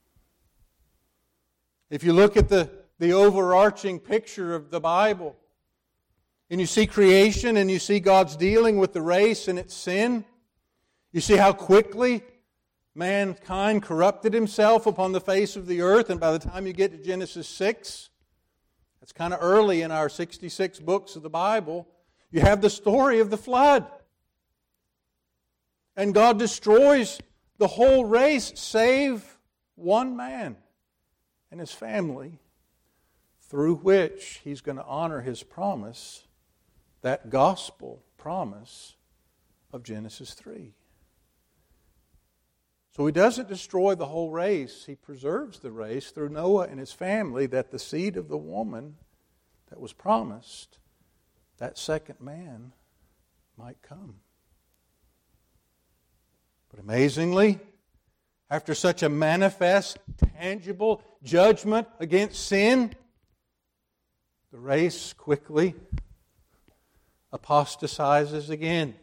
If 1.88 2.02
you 2.02 2.12
look 2.12 2.36
at 2.36 2.48
the, 2.48 2.68
the 2.98 3.12
overarching 3.12 4.00
picture 4.00 4.56
of 4.56 4.72
the 4.72 4.80
Bible, 4.80 5.36
and 6.50 6.60
you 6.60 6.66
see 6.66 6.88
creation 6.88 7.56
and 7.56 7.70
you 7.70 7.78
see 7.78 8.00
God's 8.00 8.34
dealing 8.34 8.78
with 8.78 8.92
the 8.92 9.02
race 9.02 9.46
and 9.46 9.56
its 9.56 9.72
sin, 9.72 10.24
you 11.12 11.20
see 11.20 11.36
how 11.36 11.52
quickly 11.52 12.24
mankind 12.98 13.82
corrupted 13.82 14.34
himself 14.34 14.84
upon 14.84 15.12
the 15.12 15.20
face 15.20 15.54
of 15.54 15.66
the 15.66 15.80
earth, 15.80 16.10
and 16.10 16.18
by 16.18 16.32
the 16.32 16.38
time 16.38 16.66
you 16.66 16.72
get 16.72 16.90
to 16.90 16.98
Genesis 16.98 17.48
6, 17.48 18.10
that's 19.00 19.12
kind 19.12 19.32
of 19.32 19.38
early 19.40 19.82
in 19.82 19.92
our 19.92 20.08
66 20.08 20.80
books 20.80 21.14
of 21.14 21.22
the 21.22 21.30
Bible, 21.30 21.86
you 22.30 22.40
have 22.40 22.60
the 22.60 22.68
story 22.68 23.20
of 23.20 23.30
the 23.30 23.38
flood. 23.38 23.86
And 25.96 26.12
God 26.12 26.38
destroys 26.38 27.20
the 27.58 27.68
whole 27.68 28.04
race 28.04 28.52
save 28.56 29.38
one 29.76 30.16
man 30.16 30.56
and 31.50 31.60
his 31.60 31.72
family 31.72 32.40
through 33.40 33.76
which 33.76 34.40
he's 34.44 34.60
going 34.60 34.76
to 34.76 34.84
honor 34.84 35.20
his 35.20 35.42
promise, 35.42 36.24
that 37.02 37.30
gospel 37.30 38.02
promise 38.16 38.96
of 39.72 39.82
Genesis 39.84 40.34
3. 40.34 40.74
So 42.98 43.06
he 43.06 43.12
doesn't 43.12 43.46
destroy 43.46 43.94
the 43.94 44.06
whole 44.06 44.32
race, 44.32 44.84
he 44.84 44.96
preserves 44.96 45.60
the 45.60 45.70
race 45.70 46.10
through 46.10 46.30
Noah 46.30 46.64
and 46.64 46.80
his 46.80 46.90
family 46.90 47.46
that 47.46 47.70
the 47.70 47.78
seed 47.78 48.16
of 48.16 48.26
the 48.26 48.36
woman 48.36 48.96
that 49.70 49.78
was 49.78 49.92
promised 49.92 50.80
that 51.58 51.78
second 51.78 52.20
man 52.20 52.72
might 53.56 53.80
come. 53.82 54.16
But 56.72 56.80
amazingly, 56.80 57.60
after 58.50 58.74
such 58.74 59.04
a 59.04 59.08
manifest, 59.08 59.98
tangible 60.36 61.00
judgment 61.22 61.86
against 62.00 62.48
sin, 62.48 62.96
the 64.50 64.58
race 64.58 65.12
quickly 65.12 65.76
apostatizes 67.32 68.50
again. 68.50 68.96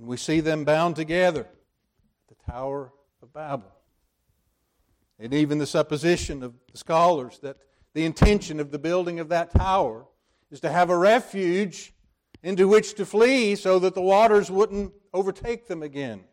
And 0.00 0.08
we 0.08 0.16
see 0.16 0.40
them 0.40 0.64
bound 0.64 0.96
together 0.96 1.42
at 1.42 2.38
the 2.38 2.50
Tower 2.50 2.90
of 3.22 3.34
Babel. 3.34 3.70
And 5.18 5.34
even 5.34 5.58
the 5.58 5.66
supposition 5.66 6.42
of 6.42 6.54
the 6.72 6.78
scholars 6.78 7.38
that 7.42 7.58
the 7.92 8.06
intention 8.06 8.60
of 8.60 8.70
the 8.70 8.78
building 8.78 9.20
of 9.20 9.28
that 9.28 9.50
tower 9.50 10.06
is 10.50 10.60
to 10.60 10.70
have 10.70 10.88
a 10.88 10.96
refuge 10.96 11.92
into 12.42 12.66
which 12.66 12.94
to 12.94 13.04
flee 13.04 13.54
so 13.54 13.78
that 13.80 13.94
the 13.94 14.00
waters 14.00 14.50
wouldn't 14.50 14.94
overtake 15.12 15.68
them 15.68 15.82
again. 15.82 16.24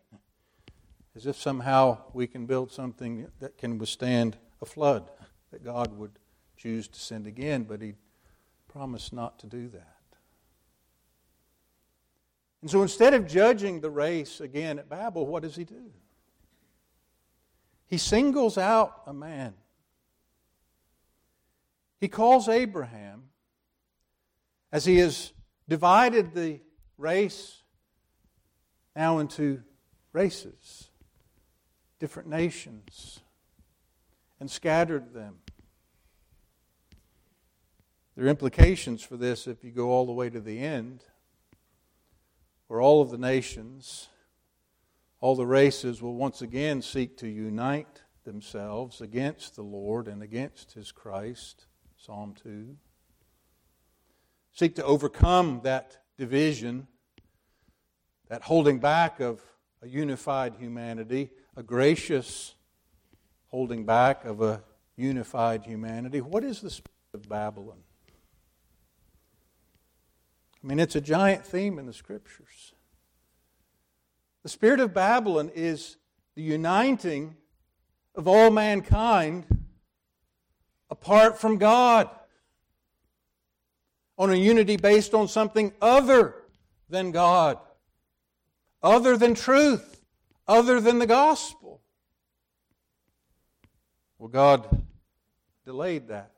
As 1.14 1.26
if 1.26 1.36
somehow 1.36 1.98
we 2.14 2.26
can 2.26 2.46
build 2.46 2.72
something 2.72 3.28
that 3.42 3.58
can 3.58 3.80
withstand 3.80 4.38
a 4.62 4.66
flood, 4.66 5.12
that 5.52 5.66
God 5.66 5.92
would 5.98 6.20
choose 6.56 6.88
to 6.88 7.00
send 7.02 7.28
again, 7.28 7.64
but 7.64 7.82
He 7.82 7.96
promised 8.70 9.12
not 9.12 9.40
to 9.40 9.46
do 9.46 9.68
that. 9.68 9.97
And 12.62 12.70
so 12.72 12.82
instead 12.82 13.14
of 13.14 13.28
judging 13.28 13.82
the 13.82 13.90
race 13.90 14.42
again 14.42 14.80
at 14.80 14.90
Babel, 14.90 15.26
what 15.26 15.44
does 15.44 15.56
He 15.56 15.64
do? 15.64 15.92
He 17.88 17.98
singles 17.98 18.58
out 18.58 19.04
a 19.06 19.14
man. 19.14 19.54
He 22.00 22.08
calls 22.08 22.48
Abraham 22.48 23.24
as 24.72 24.86
he 24.86 24.98
has 24.98 25.32
divided 25.68 26.34
the 26.34 26.60
race 26.98 27.64
now 28.96 29.20
into 29.20 29.64
races, 30.12 30.90
different 32.00 32.30
nations, 32.30 33.22
and 34.40 34.52
scattered 34.52 35.14
them. 35.14 35.38
There 38.16 38.26
are 38.26 38.30
implications 38.30 39.04
for 39.04 39.16
this 39.16 39.48
if 39.48 39.64
you 39.64 39.72
go 39.72 39.90
all 39.90 40.06
the 40.06 40.12
way 40.12 40.30
to 40.30 40.40
the 40.40 40.60
end, 40.60 41.04
where 42.68 42.82
all 42.82 43.02
of 43.02 43.10
the 43.10 43.18
nations, 43.18 44.10
all 45.20 45.36
the 45.36 45.46
races 45.46 46.02
will 46.02 46.16
once 46.16 46.42
again 46.42 46.82
seek 46.82 47.18
to 47.18 47.28
unite 47.28 48.04
themselves 48.24 49.02
against 49.02 49.56
the 49.56 49.64
Lord 49.64 50.08
and 50.08 50.22
against 50.22 50.74
His 50.74 50.92
Christ. 50.92 51.66
Psalm 51.98 52.36
2 52.44 52.76
seek 54.58 54.74
to 54.76 54.84
overcome 54.84 55.62
that 55.64 56.00
division, 56.18 56.88
that 58.28 58.42
holding 58.42 58.80
back 58.80 59.20
of 59.20 59.40
a 59.84 59.88
unified 59.88 60.56
humanity, 60.56 61.30
a 61.56 61.62
gracious 61.62 62.56
holding 63.50 63.86
back 63.86 64.26
of 64.26 64.42
a 64.42 64.64
unified 64.96 65.64
humanity. 65.64 66.22
What 66.22 66.44
is 66.44 66.60
the 66.62 66.72
spirit 66.72 66.90
of 67.14 67.30
Babylon? 67.30 67.78
I 70.64 70.68
mean, 70.68 70.80
it's 70.80 70.96
a 70.96 71.02
giant 71.02 71.46
theme 71.46 71.80
in 71.80 71.86
the 71.86 71.94
scriptures. 71.94 72.74
The 74.44 74.50
spirit 74.50 74.80
of 74.80 74.94
Babylon 74.94 75.52
is 75.54 75.98
the 76.36 76.42
uniting 76.42 77.36
of 78.16 78.28
all 78.28 78.50
mankind 78.50 79.46
apart 80.90 81.38
from 81.38 81.58
God 81.58 82.10
on 84.18 84.32
a 84.32 84.36
unity 84.36 84.78
based 84.78 85.14
on 85.14 85.28
something 85.28 85.74
other 85.82 86.36
than 86.90 87.12
God, 87.12 87.60
other 88.82 89.18
than 89.18 89.36
truth, 89.36 90.02
other 90.48 90.82
than 90.82 91.00
the 91.00 91.06
gospel. 91.06 91.82
Well, 94.18 94.30
God 94.30 94.86
delayed 95.66 96.08
that 96.08 96.32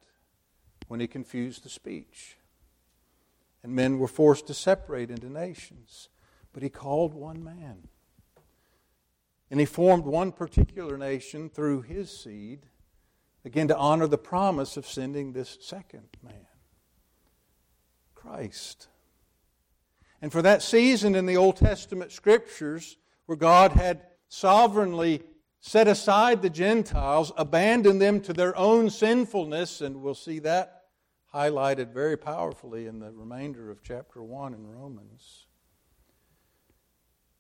when 0.88 0.99
He 0.99 1.08
confused 1.08 1.63
the 1.63 1.69
speech. 1.69 2.38
And 3.63 3.74
men 3.74 4.00
were 4.00 4.08
forced 4.08 4.48
to 4.48 4.54
separate 4.54 5.12
into 5.12 5.30
nations. 5.30 6.10
But 6.54 6.63
He 6.63 6.69
called 6.69 7.13
one 7.13 7.43
man. 7.43 7.88
And 9.52 9.60
He 9.60 9.65
formed 9.65 10.06
one 10.06 10.32
particular 10.32 10.98
nation 10.98 11.50
through 11.50 11.82
His 11.82 12.10
seed, 12.12 12.67
again 13.43 13.67
to 13.67 13.78
honor 13.78 14.08
the 14.08 14.17
promise 14.17 14.78
of 14.78 14.88
sending 14.88 15.34
this 15.34 15.58
second 15.62 16.08
man. 16.24 16.48
Christ. 18.15 18.88
And 20.22 20.32
for 20.32 20.41
that 20.41 20.62
season 20.62 21.15
in 21.15 21.26
the 21.26 21.38
Old 21.38 21.56
Testament 21.56 22.12
scriptures, 22.12 22.98
where 23.26 23.38
God 23.38 23.72
had 23.72 24.02
sovereignly 24.28 25.24
set 25.62 25.88
aside 25.88 26.41
the 26.41 26.50
Gentiles, 26.50 27.32
abandoned 27.38 28.02
them 28.02 28.22
to 28.22 28.34
their 28.34 28.56
own 28.58 28.89
sinfulness, 28.89 29.82
and 29.82 30.02
we'll 30.02 30.15
see 30.15 30.39
that 30.39 30.79
highlighted 31.34 31.94
very 31.94 32.18
powerfully 32.18 32.88
in 32.88 33.00
the 33.00 33.12
remainder 33.12 33.70
of 33.70 33.84
chapter 33.84 34.24
1 34.24 34.54
in 34.54 34.68
Romans. 34.68 35.46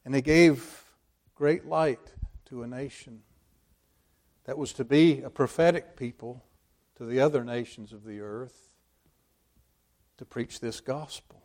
And 0.05 0.13
He 0.13 0.21
gave 0.21 0.83
great 1.35 1.65
light 1.65 2.13
to 2.45 2.63
a 2.63 2.67
nation 2.67 3.21
that 4.45 4.57
was 4.57 4.73
to 4.73 4.83
be 4.83 5.21
a 5.21 5.29
prophetic 5.29 5.95
people 5.95 6.43
to 6.95 7.05
the 7.05 7.19
other 7.19 7.43
nations 7.43 7.93
of 7.93 8.03
the 8.03 8.19
earth 8.19 8.75
to 10.17 10.25
preach 10.25 10.59
this 10.59 10.81
gospel. 10.81 11.41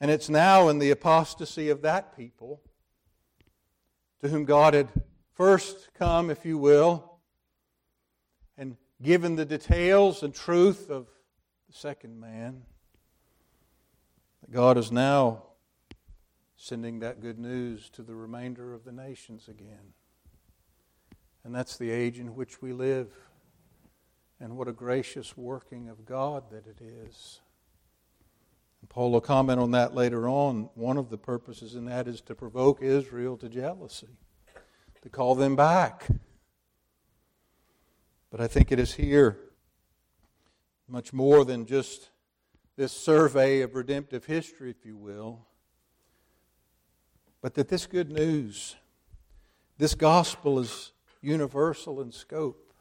And 0.00 0.10
it's 0.10 0.28
now 0.28 0.68
in 0.68 0.78
the 0.78 0.90
apostasy 0.90 1.68
of 1.68 1.82
that 1.82 2.16
people 2.16 2.60
to 4.20 4.28
whom 4.28 4.44
God 4.44 4.74
had 4.74 4.88
first 5.34 5.88
come, 5.94 6.30
if 6.30 6.44
you 6.44 6.58
will, 6.58 7.15
given 9.02 9.36
the 9.36 9.44
details 9.44 10.22
and 10.22 10.34
truth 10.34 10.90
of 10.90 11.06
the 11.68 11.72
second 11.72 12.18
man. 12.18 12.62
That 14.42 14.52
God 14.52 14.78
is 14.78 14.90
now 14.90 15.42
sending 16.56 17.00
that 17.00 17.20
good 17.20 17.38
news 17.38 17.90
to 17.90 18.02
the 18.02 18.14
remainder 18.14 18.72
of 18.72 18.84
the 18.84 18.92
nations 18.92 19.48
again. 19.48 19.92
And 21.44 21.54
that's 21.54 21.76
the 21.76 21.90
age 21.90 22.18
in 22.18 22.34
which 22.34 22.60
we 22.62 22.72
live. 22.72 23.08
And 24.40 24.56
what 24.56 24.68
a 24.68 24.72
gracious 24.72 25.36
working 25.36 25.88
of 25.88 26.04
God 26.04 26.50
that 26.50 26.66
it 26.66 26.80
is. 26.80 27.40
And 28.80 28.90
Paul 28.90 29.12
will 29.12 29.20
comment 29.20 29.60
on 29.60 29.70
that 29.70 29.94
later 29.94 30.28
on. 30.28 30.70
One 30.74 30.98
of 30.98 31.08
the 31.08 31.18
purposes 31.18 31.74
in 31.74 31.86
that 31.86 32.08
is 32.08 32.20
to 32.22 32.34
provoke 32.34 32.82
Israel 32.82 33.36
to 33.38 33.48
jealousy, 33.48 34.18
to 35.02 35.08
call 35.08 35.34
them 35.34 35.56
back. 35.56 36.06
But 38.36 38.44
I 38.44 38.48
think 38.48 38.70
it 38.70 38.78
is 38.78 38.92
here 38.92 39.38
much 40.86 41.14
more 41.14 41.42
than 41.42 41.64
just 41.64 42.10
this 42.76 42.92
survey 42.92 43.62
of 43.62 43.74
redemptive 43.74 44.26
history, 44.26 44.68
if 44.68 44.84
you 44.84 44.94
will, 44.94 45.46
but 47.40 47.54
that 47.54 47.68
this 47.68 47.86
good 47.86 48.10
news, 48.10 48.76
this 49.78 49.94
gospel 49.94 50.58
is 50.58 50.92
universal 51.22 52.02
in 52.02 52.12
scope. 52.12 52.74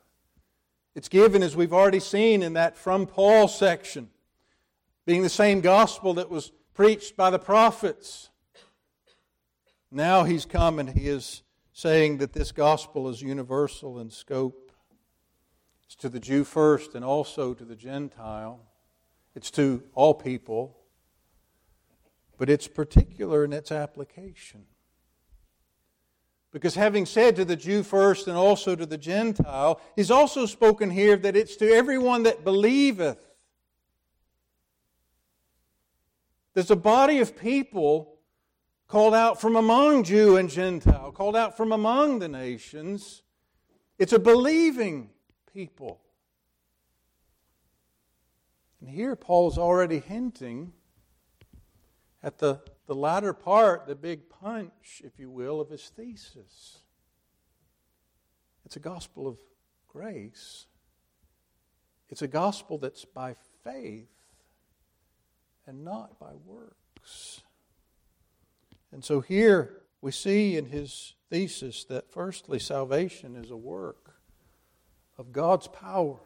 It's 0.93 1.07
given, 1.07 1.41
as 1.41 1.55
we've 1.55 1.71
already 1.71 2.01
seen 2.01 2.43
in 2.43 2.51
that 2.55 2.75
from 2.75 3.07
Paul 3.07 3.47
section, 3.47 4.09
being 5.05 5.21
the 5.21 5.29
same 5.29 5.61
gospel 5.61 6.15
that 6.15 6.29
was 6.29 6.51
preached 6.73 7.15
by 7.15 7.29
the 7.29 7.39
prophets. 7.39 8.29
Now 9.89 10.25
he's 10.25 10.45
come 10.45 10.79
and 10.79 10.89
he 10.89 11.07
is 11.07 11.43
saying 11.71 12.17
that 12.17 12.33
this 12.33 12.51
gospel 12.51 13.07
is 13.07 13.21
universal 13.21 13.99
in 13.99 14.09
scope. 14.09 14.64
It's 15.85 15.95
to 15.97 16.09
the 16.09 16.19
Jew 16.19 16.43
first 16.43 16.95
and 16.95 17.05
also 17.05 17.53
to 17.53 17.63
the 17.63 17.75
Gentile. 17.75 18.59
It's 19.35 19.51
to 19.51 19.83
all 19.93 20.13
people, 20.13 20.77
but 22.37 22.49
it's 22.49 22.67
particular 22.67 23.43
in 23.43 23.53
its 23.53 23.71
application. 23.71 24.65
Because 26.51 26.75
having 26.75 27.05
said 27.05 27.35
to 27.35 27.43
the 27.43 27.57
Jew 27.57 27.83
first 27.83 28.27
and 28.27 28.37
also 28.37 28.77
to 28.77 28.85
the 28.85 28.97
Gentile, 28.97 29.81
he's 29.97 30.09
also 30.09 30.45
spoken 30.45 30.89
here 30.89 31.17
that 31.17 31.35
it's 31.35 31.57
to 31.57 31.69
everyone 31.69 32.23
that 32.23 32.45
believeth. 32.45 33.17
There's 36.53 36.71
a 36.71 36.77
body 36.77 37.19
of 37.19 37.37
people 37.37 38.19
called 38.87 39.13
out 39.13 39.41
from 39.41 39.57
among 39.57 40.05
Jew 40.05 40.37
and 40.37 40.49
Gentile, 40.49 41.11
called 41.11 41.35
out 41.35 41.57
from 41.57 41.73
among 41.73 42.19
the 42.19 42.29
nations. 42.29 43.23
It's 43.99 44.13
a 44.13 44.19
believing 44.19 45.09
people. 45.55 46.01
And 48.79 48.89
here 48.89 49.15
Paul's 49.15 49.57
already 49.57 49.99
hinting 49.99 50.73
at 52.21 52.37
the 52.37 52.59
the 52.87 52.95
latter 52.95 53.33
part, 53.33 53.87
the 53.87 53.95
big 53.95 54.29
punch, 54.29 55.01
if 55.03 55.17
you 55.17 55.29
will, 55.29 55.59
of 55.59 55.69
his 55.69 55.89
thesis. 55.89 56.83
It's 58.63 58.75
a 58.75 58.79
gospel 58.79 59.27
of 59.27 59.37
grace. 59.87 60.67
It's 62.09 62.21
a 62.21 62.27
gospel 62.27 62.77
that's 62.77 63.05
by 63.05 63.35
faith 63.63 64.09
and 65.65 65.83
not 65.83 66.19
by 66.19 66.33
works. 66.45 67.41
And 68.91 69.03
so 69.03 69.21
here 69.21 69.81
we 70.01 70.11
see 70.11 70.57
in 70.57 70.67
his 70.67 71.15
thesis 71.29 71.85
that 71.85 72.11
firstly, 72.11 72.59
salvation 72.59 73.35
is 73.35 73.49
a 73.49 73.57
work 73.57 74.04
of 75.17 75.31
God's 75.31 75.67
power. 75.67 76.17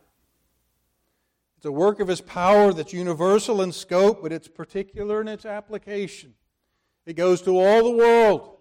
It's 1.58 1.66
a 1.66 1.72
work 1.72 2.00
of 2.00 2.08
his 2.08 2.22
power 2.22 2.72
that's 2.72 2.94
universal 2.94 3.62
in 3.62 3.72
scope, 3.72 4.22
but 4.22 4.32
it's 4.32 4.48
particular 4.48 5.20
in 5.20 5.28
its 5.28 5.46
application. 5.46 6.34
It 7.06 7.14
goes 7.14 7.42
to 7.42 7.60
all 7.60 7.84
the 7.84 7.98
world, 7.98 8.58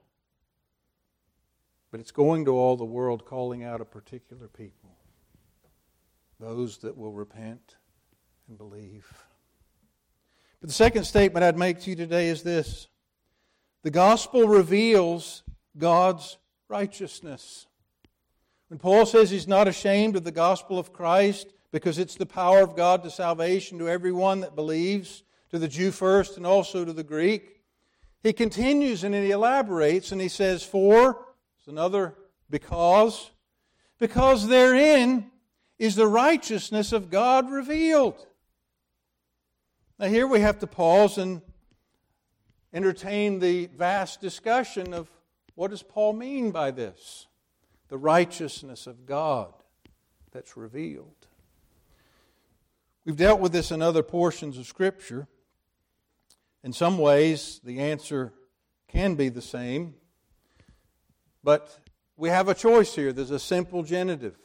but 1.91 2.01
it's 2.01 2.11
going 2.11 2.45
to 2.47 2.53
all 2.53 2.77
the 2.77 2.85
world, 2.85 3.25
calling 3.25 3.63
out 3.63 3.81
a 3.81 3.85
particular 3.85 4.49
people 4.49 4.91
those 6.41 6.79
that 6.79 6.97
will 6.97 7.13
repent 7.13 7.77
and 8.49 8.57
believe. 8.57 9.07
But 10.61 10.69
the 10.69 10.75
second 10.75 11.05
statement 11.05 11.45
I'd 11.45 11.57
make 11.57 11.81
to 11.83 11.91
you 11.91 11.97
today 11.97 12.29
is 12.29 12.43
this 12.43 12.89
the 13.85 13.91
gospel 13.91 14.49
reveals 14.49 15.45
God's 15.77 16.39
righteousness. 16.69 17.68
When 18.69 18.79
Paul 18.79 19.07
says 19.07 19.31
he's 19.31 19.49
not 19.49 19.67
ashamed 19.67 20.17
of 20.17 20.25
the 20.25 20.31
gospel 20.31 20.79
of 20.79 20.93
Christ 20.93 21.49
because 21.73 21.99
it's 21.99 22.17
the 22.17 22.27
power 22.27 22.61
of 22.61 22.77
God 22.77 23.03
to 23.03 23.11
salvation 23.11 23.79
to 23.79 23.89
everyone 23.89 24.41
that 24.41 24.55
believes, 24.55 25.23
to 25.51 25.59
the 25.59 25.69
Jew 25.69 25.91
first 25.91 26.37
and 26.37 26.47
also 26.47 26.85
to 26.85 26.93
the 26.93 27.03
Greek, 27.03 27.63
he 28.23 28.33
continues 28.33 29.05
and 29.05 29.15
he 29.15 29.31
elaborates 29.31 30.13
and 30.13 30.21
he 30.21 30.29
says, 30.29 30.63
For, 30.63 31.27
it's 31.59 31.69
another 31.69 32.15
because, 32.51 33.31
because 33.99 34.49
therein 34.49 35.31
is 35.79 35.95
the 35.95 36.09
righteousness 36.09 36.93
of 36.93 37.11
God 37.11 37.51
revealed. 37.51 38.27
Now, 39.99 40.09
here 40.09 40.27
we 40.27 40.41
have 40.41 40.59
to 40.59 40.67
pause 40.67 41.17
and 41.17 41.41
entertain 42.75 43.39
the 43.39 43.67
vast 43.67 44.21
discussion 44.21 44.93
of 44.93 45.11
what 45.55 45.71
does 45.71 45.83
Paul 45.83 46.13
mean 46.13 46.51
by 46.51 46.71
this? 46.71 47.28
The 47.89 47.99
righteousness 47.99 48.87
of 48.87 49.07
God 49.07 49.53
that's 50.33 50.57
revealed. 50.57 51.27
We've 53.05 53.17
dealt 53.17 53.41
with 53.41 53.53
this 53.53 53.71
in 53.71 53.81
other 53.81 54.03
portions 54.03 54.59
of 54.59 54.67
Scripture. 54.67 55.27
In 56.63 56.73
some 56.73 56.99
ways, 56.99 57.61
the 57.65 57.81
answer 57.81 58.33
can 58.89 59.15
be 59.15 59.29
the 59.29 59.41
same, 59.41 59.95
but 61.43 61.79
we 62.17 62.29
have 62.29 62.49
a 62.49 62.55
choice 62.55 62.95
here. 62.95 63.13
There's 63.13 63.31
a 63.31 63.39
simple 63.39 63.83
genitive. 63.83 64.37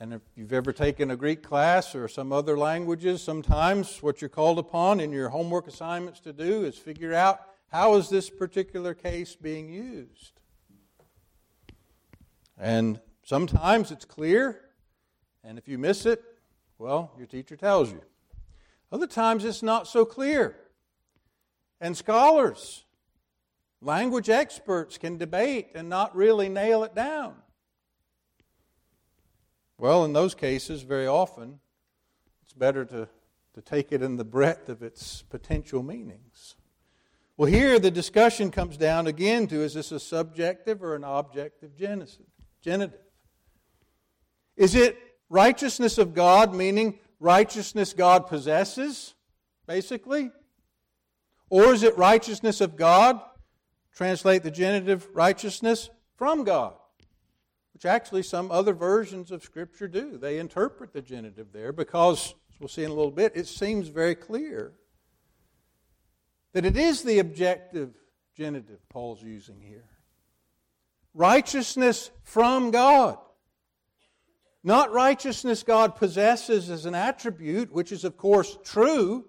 And 0.00 0.14
if 0.14 0.22
you've 0.36 0.52
ever 0.52 0.72
taken 0.72 1.10
a 1.10 1.16
Greek 1.16 1.42
class 1.42 1.94
or 1.94 2.08
some 2.08 2.32
other 2.32 2.56
languages, 2.56 3.20
sometimes 3.20 4.02
what 4.02 4.20
you're 4.20 4.28
called 4.28 4.58
upon 4.58 5.00
in 5.00 5.12
your 5.12 5.28
homework 5.28 5.66
assignments 5.66 6.20
to 6.20 6.32
do 6.32 6.64
is 6.64 6.78
figure 6.78 7.14
out 7.14 7.40
how 7.68 7.96
is 7.96 8.08
this 8.08 8.30
particular 8.30 8.94
case 8.94 9.36
being 9.36 9.68
used. 9.68 10.37
And 12.58 13.00
sometimes 13.24 13.90
it's 13.90 14.04
clear, 14.04 14.60
and 15.44 15.58
if 15.58 15.68
you 15.68 15.78
miss 15.78 16.06
it, 16.06 16.22
well, 16.78 17.12
your 17.16 17.26
teacher 17.26 17.56
tells 17.56 17.90
you. 17.90 18.00
Other 18.90 19.06
times 19.06 19.44
it's 19.44 19.62
not 19.62 19.86
so 19.86 20.04
clear. 20.04 20.56
And 21.80 21.96
scholars, 21.96 22.84
language 23.80 24.28
experts 24.28 24.98
can 24.98 25.18
debate 25.18 25.68
and 25.74 25.88
not 25.88 26.16
really 26.16 26.48
nail 26.48 26.82
it 26.82 26.94
down. 26.94 27.34
Well, 29.76 30.04
in 30.04 30.12
those 30.12 30.34
cases, 30.34 30.82
very 30.82 31.06
often, 31.06 31.60
it's 32.42 32.52
better 32.52 32.84
to, 32.86 33.08
to 33.54 33.62
take 33.62 33.92
it 33.92 34.02
in 34.02 34.16
the 34.16 34.24
breadth 34.24 34.68
of 34.68 34.82
its 34.82 35.22
potential 35.22 35.84
meanings. 35.84 36.56
Well, 37.36 37.48
here 37.48 37.78
the 37.78 37.92
discussion 37.92 38.50
comes 38.50 38.76
down 38.76 39.06
again 39.06 39.46
to 39.46 39.62
is 39.62 39.74
this 39.74 39.92
a 39.92 40.00
subjective 40.00 40.82
or 40.82 40.96
an 40.96 41.04
objective 41.04 41.76
Is 44.56 44.74
it 44.74 44.98
righteousness 45.28 45.98
of 45.98 46.14
God, 46.14 46.54
meaning 46.54 46.98
righteousness 47.20 47.92
God 47.92 48.26
possesses, 48.26 49.14
basically? 49.66 50.30
Or 51.50 51.72
is 51.72 51.82
it 51.82 51.96
righteousness 51.96 52.60
of 52.60 52.76
God? 52.76 53.20
Translate 53.94 54.42
the 54.42 54.50
genitive 54.50 55.08
righteousness 55.14 55.90
from 56.16 56.44
God 56.44 56.74
which 57.78 57.86
actually 57.86 58.24
some 58.24 58.50
other 58.50 58.72
versions 58.72 59.30
of 59.30 59.44
Scripture 59.44 59.86
do. 59.86 60.18
They 60.18 60.40
interpret 60.40 60.92
the 60.92 61.00
genitive 61.00 61.52
there 61.52 61.72
because, 61.72 62.34
as 62.52 62.58
we'll 62.58 62.68
see 62.68 62.82
in 62.82 62.90
a 62.90 62.92
little 62.92 63.12
bit, 63.12 63.30
it 63.36 63.46
seems 63.46 63.86
very 63.86 64.16
clear 64.16 64.72
that 66.54 66.64
it 66.64 66.76
is 66.76 67.04
the 67.04 67.20
objective 67.20 67.94
genitive 68.34 68.80
Paul's 68.88 69.22
using 69.22 69.60
here. 69.60 69.84
Righteousness 71.18 72.12
from 72.22 72.70
God. 72.70 73.18
Not 74.62 74.92
righteousness 74.92 75.64
God 75.64 75.96
possesses 75.96 76.70
as 76.70 76.86
an 76.86 76.94
attribute, 76.94 77.72
which 77.72 77.90
is, 77.90 78.04
of 78.04 78.16
course, 78.16 78.56
true. 78.62 79.24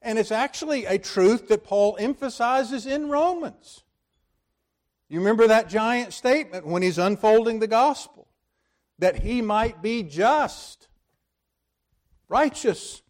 And 0.00 0.16
it's 0.16 0.30
actually 0.30 0.84
a 0.84 0.96
truth 0.96 1.48
that 1.48 1.64
Paul 1.64 1.96
emphasizes 1.98 2.86
in 2.86 3.08
Romans. 3.08 3.82
You 5.08 5.18
remember 5.18 5.48
that 5.48 5.68
giant 5.68 6.12
statement 6.12 6.64
when 6.64 6.82
he's 6.82 6.98
unfolding 6.98 7.58
the 7.58 7.66
gospel 7.66 8.28
that 9.00 9.22
he 9.22 9.42
might 9.42 9.82
be 9.82 10.04
just, 10.04 10.86
righteous, 12.28 13.02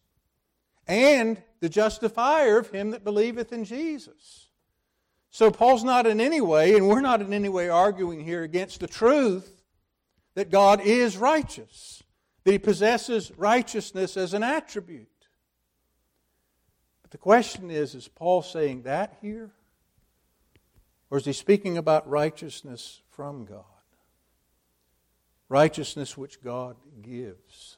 and 0.86 1.42
the 1.60 1.68
justifier 1.68 2.56
of 2.56 2.70
him 2.70 2.92
that 2.92 3.04
believeth 3.04 3.52
in 3.52 3.66
Jesus. 3.66 4.43
So 5.34 5.50
Paul's 5.50 5.82
not 5.82 6.06
in 6.06 6.20
any 6.20 6.40
way, 6.40 6.76
and 6.76 6.86
we're 6.86 7.00
not 7.00 7.20
in 7.20 7.32
any 7.32 7.48
way 7.48 7.68
arguing 7.68 8.22
here 8.22 8.44
against 8.44 8.78
the 8.78 8.86
truth 8.86 9.64
that 10.36 10.48
God 10.48 10.80
is 10.80 11.16
righteous, 11.16 12.04
that 12.44 12.52
he 12.52 12.58
possesses 12.60 13.32
righteousness 13.36 14.16
as 14.16 14.32
an 14.32 14.44
attribute. 14.44 15.08
But 17.02 17.10
the 17.10 17.18
question 17.18 17.68
is 17.68 17.96
is 17.96 18.06
Paul 18.06 18.42
saying 18.42 18.82
that 18.82 19.16
here? 19.20 19.50
Or 21.10 21.18
is 21.18 21.24
he 21.24 21.32
speaking 21.32 21.78
about 21.78 22.08
righteousness 22.08 23.00
from 23.10 23.44
God? 23.44 23.64
Righteousness 25.48 26.16
which 26.16 26.44
God 26.44 26.76
gives. 27.02 27.76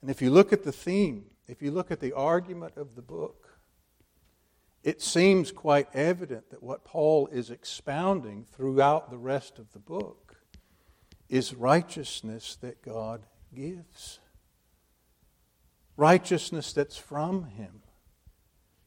And 0.00 0.12
if 0.12 0.22
you 0.22 0.30
look 0.30 0.52
at 0.52 0.62
the 0.62 0.70
theme, 0.70 1.24
if 1.48 1.60
you 1.60 1.72
look 1.72 1.90
at 1.90 1.98
the 1.98 2.12
argument 2.12 2.76
of 2.76 2.94
the 2.94 3.02
book, 3.02 3.39
it 4.82 5.02
seems 5.02 5.52
quite 5.52 5.88
evident 5.94 6.50
that 6.50 6.62
what 6.62 6.84
Paul 6.84 7.28
is 7.28 7.50
expounding 7.50 8.44
throughout 8.44 9.10
the 9.10 9.18
rest 9.18 9.58
of 9.58 9.72
the 9.72 9.78
book 9.78 10.36
is 11.28 11.54
righteousness 11.54 12.56
that 12.60 12.82
God 12.82 13.22
gives. 13.54 14.20
Righteousness 15.96 16.72
that's 16.72 16.96
from 16.96 17.44
Him 17.44 17.82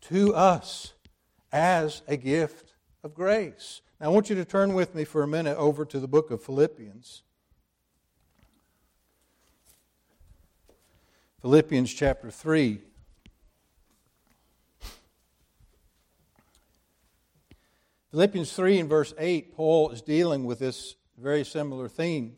to 0.02 0.34
us 0.34 0.94
as 1.52 2.02
a 2.08 2.18
gift 2.18 2.74
of 3.04 3.14
grace. 3.14 3.82
Now, 4.00 4.08
I 4.08 4.10
want 4.10 4.30
you 4.30 4.36
to 4.36 4.46
turn 4.46 4.74
with 4.74 4.96
me 4.96 5.04
for 5.06 5.22
a 5.22 5.28
minute 5.28 5.58
over 5.58 5.86
to 5.86 6.00
the 6.00 6.08
book 6.08 6.32
of 6.32 6.42
Philippians. 6.44 7.22
Philippians 11.42 11.94
chapter 11.94 12.32
3. 12.32 12.80
Philippians 18.14 18.54
3 18.54 18.80
and 18.80 18.90
verse 18.90 19.14
8, 19.18 19.54
Paul 19.56 19.90
is 19.90 20.02
dealing 20.02 20.46
with 20.46 20.60
this 20.60 20.96
very 21.18 21.44
similar 21.44 21.90
theme. 21.90 22.38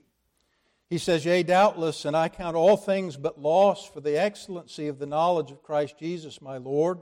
He 0.89 0.97
says, 0.97 1.25
Yea, 1.25 1.43
doubtless, 1.43 2.05
and 2.05 2.15
I 2.15 2.29
count 2.29 2.55
all 2.55 2.77
things 2.77 3.17
but 3.17 3.41
loss 3.41 3.85
for 3.85 3.99
the 3.99 4.17
excellency 4.17 4.87
of 4.87 4.99
the 4.99 5.05
knowledge 5.05 5.51
of 5.51 5.61
Christ 5.61 5.99
Jesus 5.99 6.41
my 6.41 6.55
Lord 6.55 6.99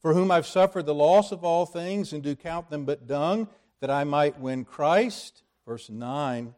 for 0.00 0.14
whom 0.14 0.30
I've 0.30 0.46
suffered 0.46 0.86
the 0.86 0.94
loss 0.94 1.32
of 1.32 1.44
all 1.44 1.66
things 1.66 2.12
and 2.12 2.22
do 2.22 2.36
count 2.36 2.70
them 2.70 2.84
but 2.84 3.06
dung, 3.06 3.48
that 3.80 3.90
I 3.90 4.04
might 4.04 4.38
win 4.38 4.64
Christ, 4.64 5.42
verse 5.66 5.90
9, 5.90 6.54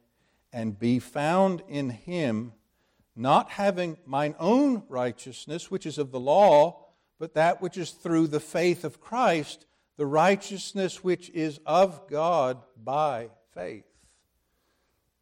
and 0.53 0.79
be 0.79 0.99
found 0.99 1.63
in 1.67 1.91
him, 1.91 2.53
not 3.17 3.51
having 3.51 3.97
mine 4.07 4.35
own 4.39 4.83
righteousness, 4.89 5.73
which 5.73 5.87
is 5.87 5.97
of 5.97 6.13
the 6.13 6.21
law, 6.21 6.89
but 7.19 7.35
that 7.35 7.61
which 7.61 7.79
is 7.79 7.91
through 7.91 8.29
the 8.29 8.39
faith 8.39 8.85
of 8.85 9.01
Christ, 9.01 9.65
the 9.99 10.07
righteousness 10.07 11.05
which 11.05 11.29
is 11.31 11.61
of 11.67 12.09
God 12.09 12.63
by 12.83 13.29
faith. 13.53 13.85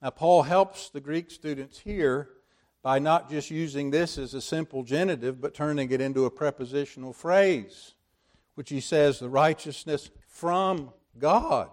Now, 0.00 0.10
Paul 0.10 0.42
helps 0.42 0.90
the 0.90 1.00
Greek 1.00 1.30
students 1.30 1.78
here 1.78 2.28
by 2.82 2.98
not 2.98 3.30
just 3.30 3.50
using 3.50 3.90
this 3.90 4.18
as 4.18 4.34
a 4.34 4.40
simple 4.40 4.84
genitive, 4.84 5.40
but 5.40 5.54
turning 5.54 5.90
it 5.90 6.00
into 6.00 6.26
a 6.26 6.30
prepositional 6.30 7.12
phrase 7.12 7.94
which 8.54 8.70
he 8.70 8.80
says 8.80 9.18
the 9.18 9.28
righteousness 9.28 10.10
from 10.28 10.92
God. 11.18 11.70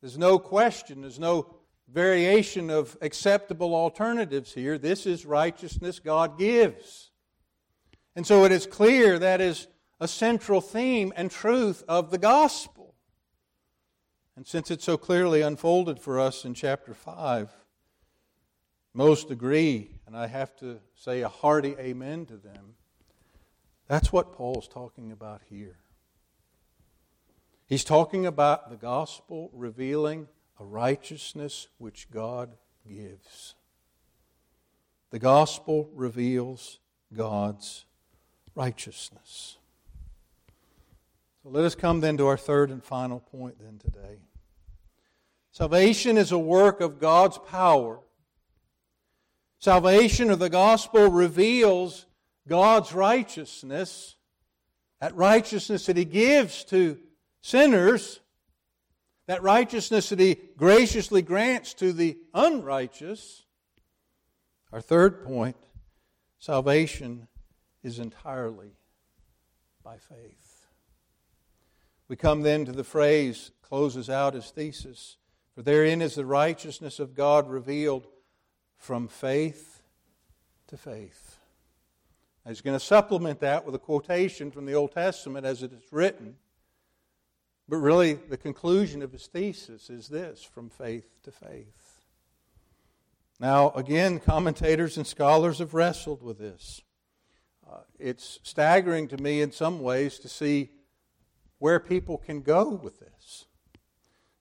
There's 0.00 0.18
no 0.18 0.38
question, 0.38 1.02
there's 1.02 1.18
no 1.18 1.54
variation 1.90 2.70
of 2.70 2.96
acceptable 3.02 3.74
alternatives 3.74 4.54
here. 4.54 4.78
This 4.78 5.06
is 5.06 5.26
righteousness 5.26 6.00
God 6.00 6.38
gives. 6.38 7.10
And 8.16 8.26
so 8.26 8.44
it 8.44 8.52
is 8.52 8.66
clear 8.66 9.18
that 9.18 9.40
is 9.40 9.68
a 10.00 10.08
central 10.08 10.60
theme 10.60 11.12
and 11.16 11.30
truth 11.30 11.82
of 11.88 12.10
the 12.10 12.18
gospel. 12.18 12.94
And 14.36 14.46
since 14.46 14.70
it's 14.70 14.84
so 14.84 14.96
clearly 14.96 15.42
unfolded 15.42 15.98
for 15.98 16.20
us 16.20 16.44
in 16.44 16.54
chapter 16.54 16.94
5, 16.94 17.50
most 18.94 19.30
agree, 19.30 20.00
and 20.06 20.16
I 20.16 20.26
have 20.28 20.56
to 20.56 20.78
say 20.94 21.22
a 21.22 21.28
hearty 21.28 21.74
amen 21.78 22.26
to 22.26 22.36
them. 22.36 22.74
That's 23.86 24.12
what 24.12 24.32
Paul's 24.32 24.68
talking 24.68 25.12
about 25.12 25.42
here. 25.48 25.76
He's 27.66 27.84
talking 27.84 28.24
about 28.24 28.70
the 28.70 28.76
gospel 28.76 29.50
revealing 29.52 30.28
a 30.58 30.64
righteousness 30.64 31.68
which 31.78 32.10
God 32.10 32.56
gives. 32.88 33.54
The 35.10 35.18
gospel 35.18 35.90
reveals 35.94 36.78
God's 37.14 37.84
righteousness. 38.54 39.57
Let 41.50 41.64
us 41.64 41.74
come 41.74 42.00
then 42.00 42.18
to 42.18 42.26
our 42.26 42.36
third 42.36 42.70
and 42.70 42.84
final 42.84 43.20
point 43.20 43.56
then 43.58 43.78
today. 43.78 44.18
Salvation 45.50 46.18
is 46.18 46.30
a 46.30 46.38
work 46.38 46.80
of 46.80 47.00
God's 47.00 47.38
power. 47.38 48.00
Salvation 49.58 50.30
of 50.30 50.38
the 50.38 50.50
gospel 50.50 51.10
reveals 51.10 52.06
God's 52.46 52.92
righteousness, 52.92 54.16
that 55.00 55.14
righteousness 55.14 55.86
that 55.86 55.96
He 55.96 56.04
gives 56.04 56.64
to 56.64 56.98
sinners, 57.40 58.20
that 59.26 59.42
righteousness 59.42 60.10
that 60.10 60.20
He 60.20 60.36
graciously 60.56 61.22
grants 61.22 61.72
to 61.74 61.92
the 61.92 62.18
unrighteous. 62.34 63.44
Our 64.70 64.82
third 64.82 65.24
point 65.24 65.56
salvation 66.38 67.26
is 67.82 67.98
entirely 67.98 68.76
by 69.82 69.96
faith. 69.96 70.57
We 72.08 72.16
come 72.16 72.40
then 72.40 72.64
to 72.64 72.72
the 72.72 72.84
phrase, 72.84 73.50
closes 73.62 74.08
out 74.08 74.34
his 74.34 74.50
thesis, 74.50 75.18
for 75.54 75.62
therein 75.62 76.00
is 76.00 76.14
the 76.14 76.24
righteousness 76.24 76.98
of 76.98 77.14
God 77.14 77.48
revealed 77.48 78.06
from 78.76 79.08
faith 79.08 79.82
to 80.68 80.76
faith. 80.76 81.38
He's 82.46 82.62
going 82.62 82.78
to 82.78 82.84
supplement 82.84 83.40
that 83.40 83.66
with 83.66 83.74
a 83.74 83.78
quotation 83.78 84.50
from 84.50 84.64
the 84.64 84.72
Old 84.72 84.92
Testament 84.92 85.44
as 85.44 85.62
it 85.62 85.72
is 85.72 85.82
written. 85.90 86.36
But 87.68 87.76
really, 87.76 88.14
the 88.14 88.38
conclusion 88.38 89.02
of 89.02 89.12
his 89.12 89.26
thesis 89.26 89.90
is 89.90 90.08
this 90.08 90.42
from 90.42 90.70
faith 90.70 91.22
to 91.24 91.30
faith. 91.30 92.04
Now, 93.38 93.70
again, 93.72 94.18
commentators 94.18 94.96
and 94.96 95.06
scholars 95.06 95.58
have 95.58 95.74
wrestled 95.74 96.22
with 96.22 96.38
this. 96.38 96.80
Uh, 97.70 97.80
it's 97.98 98.40
staggering 98.42 99.08
to 99.08 99.18
me 99.18 99.42
in 99.42 99.52
some 99.52 99.80
ways 99.80 100.18
to 100.20 100.28
see 100.28 100.70
where 101.58 101.80
people 101.80 102.18
can 102.18 102.40
go 102.42 102.68
with 102.70 103.00
this. 103.00 103.46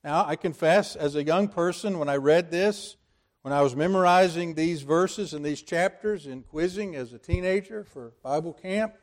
Now, 0.03 0.25
I 0.25 0.35
confess, 0.35 0.95
as 0.95 1.15
a 1.15 1.23
young 1.23 1.47
person, 1.47 1.99
when 1.99 2.09
I 2.09 2.15
read 2.15 2.51
this, 2.51 2.95
when 3.41 3.53
I 3.53 3.61
was 3.61 3.75
memorizing 3.75 4.53
these 4.53 4.81
verses 4.81 5.33
and 5.33 5.43
these 5.43 5.61
chapters 5.61 6.27
in 6.27 6.43
quizzing 6.43 6.95
as 6.95 7.13
a 7.13 7.17
teenager 7.17 7.83
for 7.83 8.13
Bible 8.23 8.53
camp, 8.53 8.93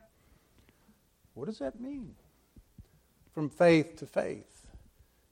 what 1.35 1.47
does 1.47 1.59
that 1.59 1.81
mean? 1.81 2.15
From 3.33 3.49
faith 3.49 3.97
to 3.97 4.07
faith. 4.07 4.67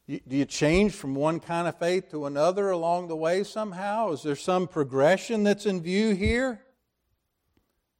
Do 0.08 0.36
you 0.36 0.44
change 0.44 0.92
from 0.92 1.14
one 1.14 1.40
kind 1.40 1.68
of 1.68 1.78
faith 1.78 2.10
to 2.10 2.26
another 2.26 2.70
along 2.70 3.08
the 3.08 3.16
way 3.16 3.44
somehow? 3.44 4.10
Is 4.10 4.22
there 4.22 4.36
some 4.36 4.66
progression 4.66 5.44
that's 5.44 5.64
in 5.64 5.80
view 5.80 6.14
here? 6.14 6.60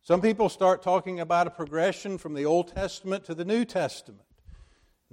Some 0.03 0.20
people 0.20 0.49
start 0.49 0.83
talking 0.83 1.20
about 1.20 1.47
a 1.47 1.51
progression 1.51 2.18
from 2.18 2.35
the 2.35 2.45
Old 2.45 2.74
Testament 2.74 3.24
to 3.26 3.35
the 3.35 3.45
New 3.45 3.64
Testament. 3.64 4.26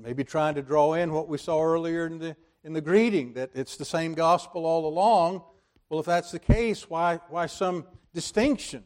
Maybe 0.02 0.24
trying 0.24 0.56
to 0.56 0.62
draw 0.62 0.94
in 0.94 1.12
what 1.14 1.28
we 1.28 1.38
saw 1.38 1.62
earlier 1.62 2.06
in 2.08 2.20
the, 2.20 2.36
in 2.64 2.74
the 2.74 2.82
greeting, 2.82 3.34
that 3.34 3.52
it's 3.54 3.76
the 3.76 3.86
same 3.86 4.14
gospel 4.14 4.66
all 4.66 4.88
along. 4.88 5.44
Well, 5.90 6.00
if 6.00 6.06
that's 6.06 6.32
the 6.32 6.40
case, 6.40 6.90
why, 6.90 7.20
why 7.30 7.48
some 7.48 7.86
distinction 8.14 8.84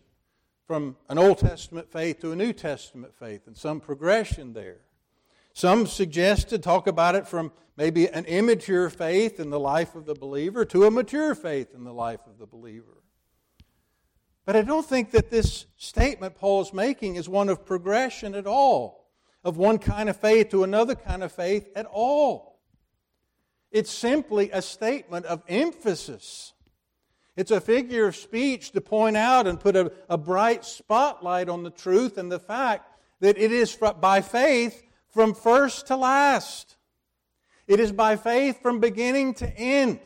from 0.66 0.96
an 1.10 1.18
Old 1.18 1.38
Testament 1.38 1.92
faith 1.92 2.20
to 2.22 2.32
a 2.32 2.36
New 2.36 2.54
Testament 2.54 3.14
faith 3.16 3.48
and 3.48 3.56
some 3.56 3.80
progression 3.80 4.54
there? 4.54 4.82
Some 5.54 5.86
suggested 5.86 6.64
talk 6.64 6.88
about 6.88 7.16
it 7.16 7.28
from 7.28 7.52
maybe 7.78 8.08
an 8.08 8.26
immature 8.26 8.90
faith 8.90 9.40
in 9.40 9.50
the 9.50 9.60
life 9.60 9.96
of 9.96 10.06
the 10.06 10.16
believer 10.16 10.66
to 10.66 10.86
a 10.86 10.92
mature 10.92 11.36
faith 11.36 11.74
in 11.76 11.84
the 11.84 11.94
life 11.94 12.22
of 12.26 12.40
the 12.40 12.48
believer. 12.48 13.04
But 14.46 14.56
I 14.56 14.62
don't 14.62 14.86
think 14.86 15.12
that 15.12 15.30
this 15.30 15.68
statement 15.78 16.36
Paul 16.36 16.62
is 16.62 16.74
making 16.74 17.16
is 17.16 17.30
one 17.30 17.50
of 17.50 17.66
progression 17.66 18.36
at 18.36 18.48
all, 18.48 19.03
of 19.44 19.58
one 19.58 19.78
kind 19.78 20.10
of 20.10 20.18
faith 20.18 20.50
to 20.50 20.64
another 20.64 20.96
kind 20.96 21.24
of 21.24 21.32
faith 21.32 21.70
at 21.76 21.86
all. 21.86 22.60
It's 23.72 23.92
simply 23.92 24.52
a 24.52 24.62
statement 24.62 25.26
of 25.26 25.44
emphasis. 25.48 26.54
It's 27.36 27.52
a 27.52 27.60
figure 27.60 28.08
of 28.08 28.16
speech 28.16 28.72
to 28.72 28.82
point 28.82 29.18
out 29.18 29.48
and 29.48 29.60
put 29.60 29.76
a, 29.76 29.92
a 30.08 30.18
bright 30.18 30.64
spotlight 30.64 31.50
on 31.50 31.64
the 31.64 31.72
truth 31.72 32.18
and 32.18 32.32
the 32.32 32.40
fact 32.40 32.88
that 33.20 33.38
it 33.38 33.52
is 33.52 33.76
by 34.00 34.22
faith 34.22 34.84
from 35.10 35.34
first 35.34 35.88
to 35.88 35.96
last. 35.96 36.78
It 37.68 37.80
is 37.80 37.92
by 37.92 38.16
faith 38.16 38.62
from 38.62 38.80
beginning 38.80 39.34
to 39.36 39.58
end. 39.58 40.00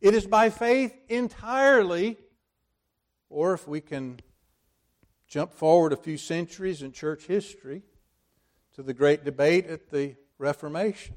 It 0.00 0.14
is 0.14 0.26
by 0.26 0.50
faith 0.50 0.92
entirely 1.08 2.16
or 3.32 3.54
if 3.54 3.66
we 3.66 3.80
can 3.80 4.20
jump 5.26 5.54
forward 5.54 5.92
a 5.92 5.96
few 5.96 6.18
centuries 6.18 6.82
in 6.82 6.92
church 6.92 7.26
history 7.26 7.82
to 8.74 8.82
the 8.82 8.94
great 8.94 9.24
debate 9.24 9.66
at 9.66 9.90
the 9.90 10.16
Reformation. 10.38 11.16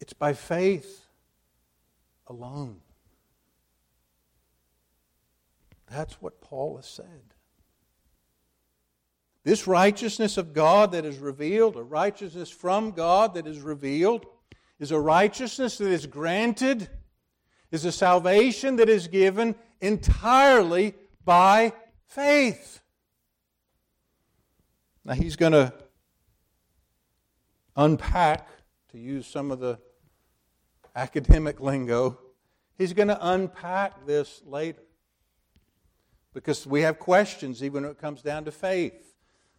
It's 0.00 0.12
by 0.12 0.32
faith 0.32 1.04
alone. 2.26 2.80
That's 5.90 6.14
what 6.22 6.40
Paul 6.40 6.76
has 6.76 6.86
said. 6.86 7.34
This 9.42 9.66
righteousness 9.66 10.36
of 10.36 10.52
God 10.52 10.92
that 10.92 11.04
is 11.04 11.18
revealed, 11.18 11.76
a 11.76 11.82
righteousness 11.82 12.50
from 12.50 12.92
God 12.92 13.34
that 13.34 13.46
is 13.46 13.60
revealed, 13.60 14.26
is 14.78 14.92
a 14.92 15.00
righteousness 15.00 15.78
that 15.78 15.90
is 15.90 16.06
granted, 16.06 16.88
is 17.70 17.84
a 17.84 17.92
salvation 17.92 18.76
that 18.76 18.88
is 18.88 19.08
given 19.08 19.54
entirely 19.80 20.94
by 21.24 21.72
faith. 22.06 22.80
Now, 25.04 25.14
he's 25.14 25.36
going 25.36 25.52
to 25.52 25.72
unpack, 27.76 28.48
to 28.92 28.98
use 28.98 29.26
some 29.26 29.50
of 29.50 29.60
the 29.60 29.78
academic 30.94 31.60
lingo, 31.60 32.18
he's 32.76 32.92
going 32.92 33.08
to 33.08 33.18
unpack 33.20 34.06
this 34.06 34.42
later. 34.44 34.82
Because 36.34 36.66
we 36.66 36.82
have 36.82 36.98
questions 36.98 37.62
even 37.64 37.82
when 37.82 37.90
it 37.90 37.98
comes 37.98 38.22
down 38.22 38.44
to 38.44 38.52
faith. 38.52 39.14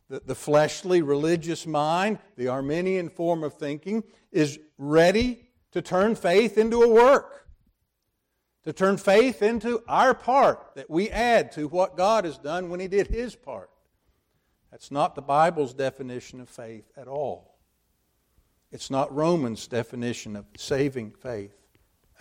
The, 0.09 0.21
the 0.25 0.35
fleshly 0.35 1.01
religious 1.01 1.65
mind, 1.65 2.19
the 2.35 2.49
Arminian 2.49 3.09
form 3.09 3.43
of 3.43 3.53
thinking, 3.53 4.03
is 4.31 4.59
ready 4.77 5.49
to 5.71 5.81
turn 5.81 6.15
faith 6.15 6.57
into 6.57 6.81
a 6.81 6.89
work 6.89 7.41
to 8.63 8.73
turn 8.73 8.97
faith 8.97 9.41
into 9.41 9.83
our 9.87 10.13
part 10.13 10.75
that 10.75 10.89
we 10.89 11.09
add 11.09 11.51
to 11.53 11.67
what 11.67 11.97
God 11.97 12.25
has 12.25 12.37
done 12.37 12.69
when 12.69 12.79
He 12.79 12.87
did 12.87 13.07
His 13.07 13.35
part. 13.35 13.70
That's 14.72 14.89
not 14.89 15.15
the 15.15 15.22
Bible's 15.22 15.74
definition 15.74 16.39
of 16.39 16.49
faith 16.49 16.89
at 16.95 17.07
all. 17.07 17.57
It's 18.72 18.89
not 18.89 19.13
Romans' 19.13 19.67
definition 19.67 20.36
of 20.38 20.45
saving 20.57 21.11
faith 21.11 21.57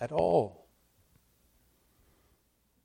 at 0.00 0.10
all. 0.10 0.66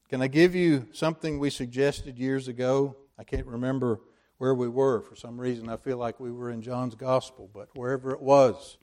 Can 0.07 0.21
I 0.21 0.27
give 0.27 0.53
you 0.53 0.87
something 0.93 1.39
we 1.39 1.49
suggested 1.49 2.19
years 2.19 2.47
ago? 2.47 2.95
I 3.17 3.23
can't 3.23 3.47
remember 3.47 4.01
where 4.37 4.53
we 4.53 4.67
were. 4.67 5.01
For 5.01 5.15
some 5.15 5.39
reason, 5.41 5.67
I 5.67 5.77
feel 5.77 5.97
like 5.97 6.19
we 6.19 6.31
were 6.31 6.51
in 6.51 6.61
John's 6.61 6.93
Gospel, 6.93 7.49
but 7.51 7.69
wherever 7.73 8.11
it 8.11 8.21
was, 8.21 8.77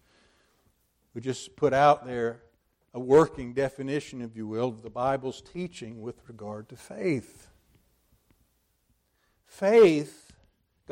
we 1.15 1.21
just 1.21 1.55
put 1.55 1.73
out 1.73 2.05
there 2.07 2.43
a 2.93 3.01
working 3.01 3.55
definition, 3.55 4.21
if 4.21 4.37
you 4.37 4.47
will, 4.47 4.69
of 4.69 4.83
the 4.83 4.91
Bible's 4.91 5.41
teaching 5.41 6.03
with 6.03 6.17
regard 6.29 6.69
to 6.71 6.77
faith. 6.77 7.49
Faith, 9.47 10.22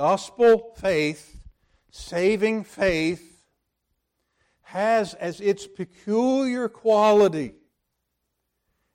gospel 0.00 0.72
faith, 0.78 1.42
saving 1.90 2.64
faith, 2.64 3.44
has 4.62 5.12
as 5.12 5.42
its 5.42 5.66
peculiar 5.66 6.70
quality 6.70 7.52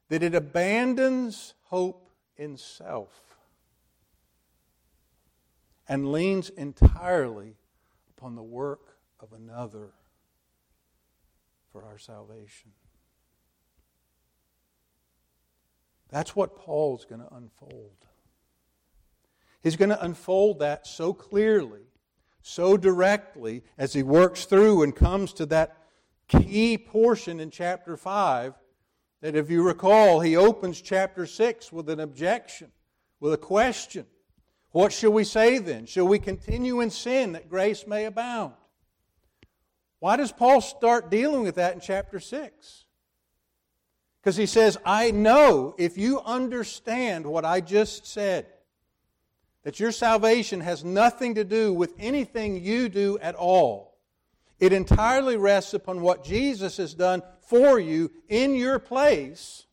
that 0.10 0.24
it 0.24 0.34
abandons 0.34 1.54
hope 1.66 2.10
in 2.38 2.58
self 2.58 3.38
and 5.88 6.12
leans 6.12 6.50
entirely 6.50 7.54
upon 8.18 8.34
the 8.34 8.42
work 8.42 8.98
of 9.20 9.32
another 9.32 9.92
for 11.72 11.84
our 11.84 12.00
salvation. 12.00 12.72
That's 16.10 16.36
what 16.36 16.56
Paul's 16.56 17.06
going 17.06 17.22
to 17.22 17.32
unfold. 17.32 18.08
He's 19.66 19.78
going 19.78 19.90
to 19.90 20.06
unfold 20.06 20.60
that 20.60 20.86
so 20.86 21.12
clearly, 21.12 21.82
so 22.44 22.78
directly, 22.78 23.64
as 23.80 23.94
he 23.94 24.04
works 24.04 24.46
through 24.46 24.84
and 24.84 24.96
comes 24.96 25.34
to 25.34 25.48
that 25.48 25.76
key 26.28 26.78
portion 26.78 27.40
in 27.40 27.50
chapter 27.50 27.98
5 27.98 28.54
that 29.22 29.36
if 29.36 29.50
you 29.50 29.64
recall, 29.64 30.20
he 30.20 30.38
opens 30.38 30.80
chapter 30.84 31.26
6 31.26 31.72
with 31.72 31.90
an 31.90 32.00
objection, 32.00 32.72
with 33.20 33.34
a 33.34 33.38
question. 33.38 34.06
What 34.70 34.94
shall 34.94 35.12
we 35.12 35.24
say 35.24 35.58
then? 35.58 35.88
Shall 35.88 36.08
we 36.08 36.20
continue 36.20 36.80
in 36.82 36.92
sin 36.92 37.32
that 37.32 37.50
grace 37.50 37.88
may 37.88 38.06
abound? 38.06 38.54
Why 39.98 40.16
does 40.16 40.32
Paul 40.32 40.62
start 40.62 41.10
dealing 41.10 41.42
with 41.42 41.56
that 41.56 41.74
in 41.74 41.80
chapter 41.80 42.20
6? 42.20 42.86
Because 44.22 44.38
he 44.38 44.46
says, 44.46 44.78
I 44.86 45.10
know 45.10 45.74
if 45.80 45.98
you 45.98 46.22
understand 46.22 47.26
what 47.26 47.46
I 47.46 47.62
just 47.62 48.06
said, 48.06 48.46
that 49.66 49.80
your 49.80 49.92
salvation 49.92 50.62
has 50.62 50.86
nothing 50.86 51.36
to 51.36 51.44
do 51.44 51.74
with 51.74 51.94
anything 51.98 52.64
you 52.64 52.88
do 52.88 53.18
at 53.20 53.34
all. 53.34 53.98
It 54.60 54.72
entirely 54.72 55.38
rests 55.38 55.74
upon 55.74 56.02
what 56.02 56.24
Jesus 56.24 56.78
has 56.78 56.94
done 56.94 57.24
for 57.42 57.80
you 57.80 58.12
in 58.30 58.56
your 58.56 58.78
place, 58.78 59.66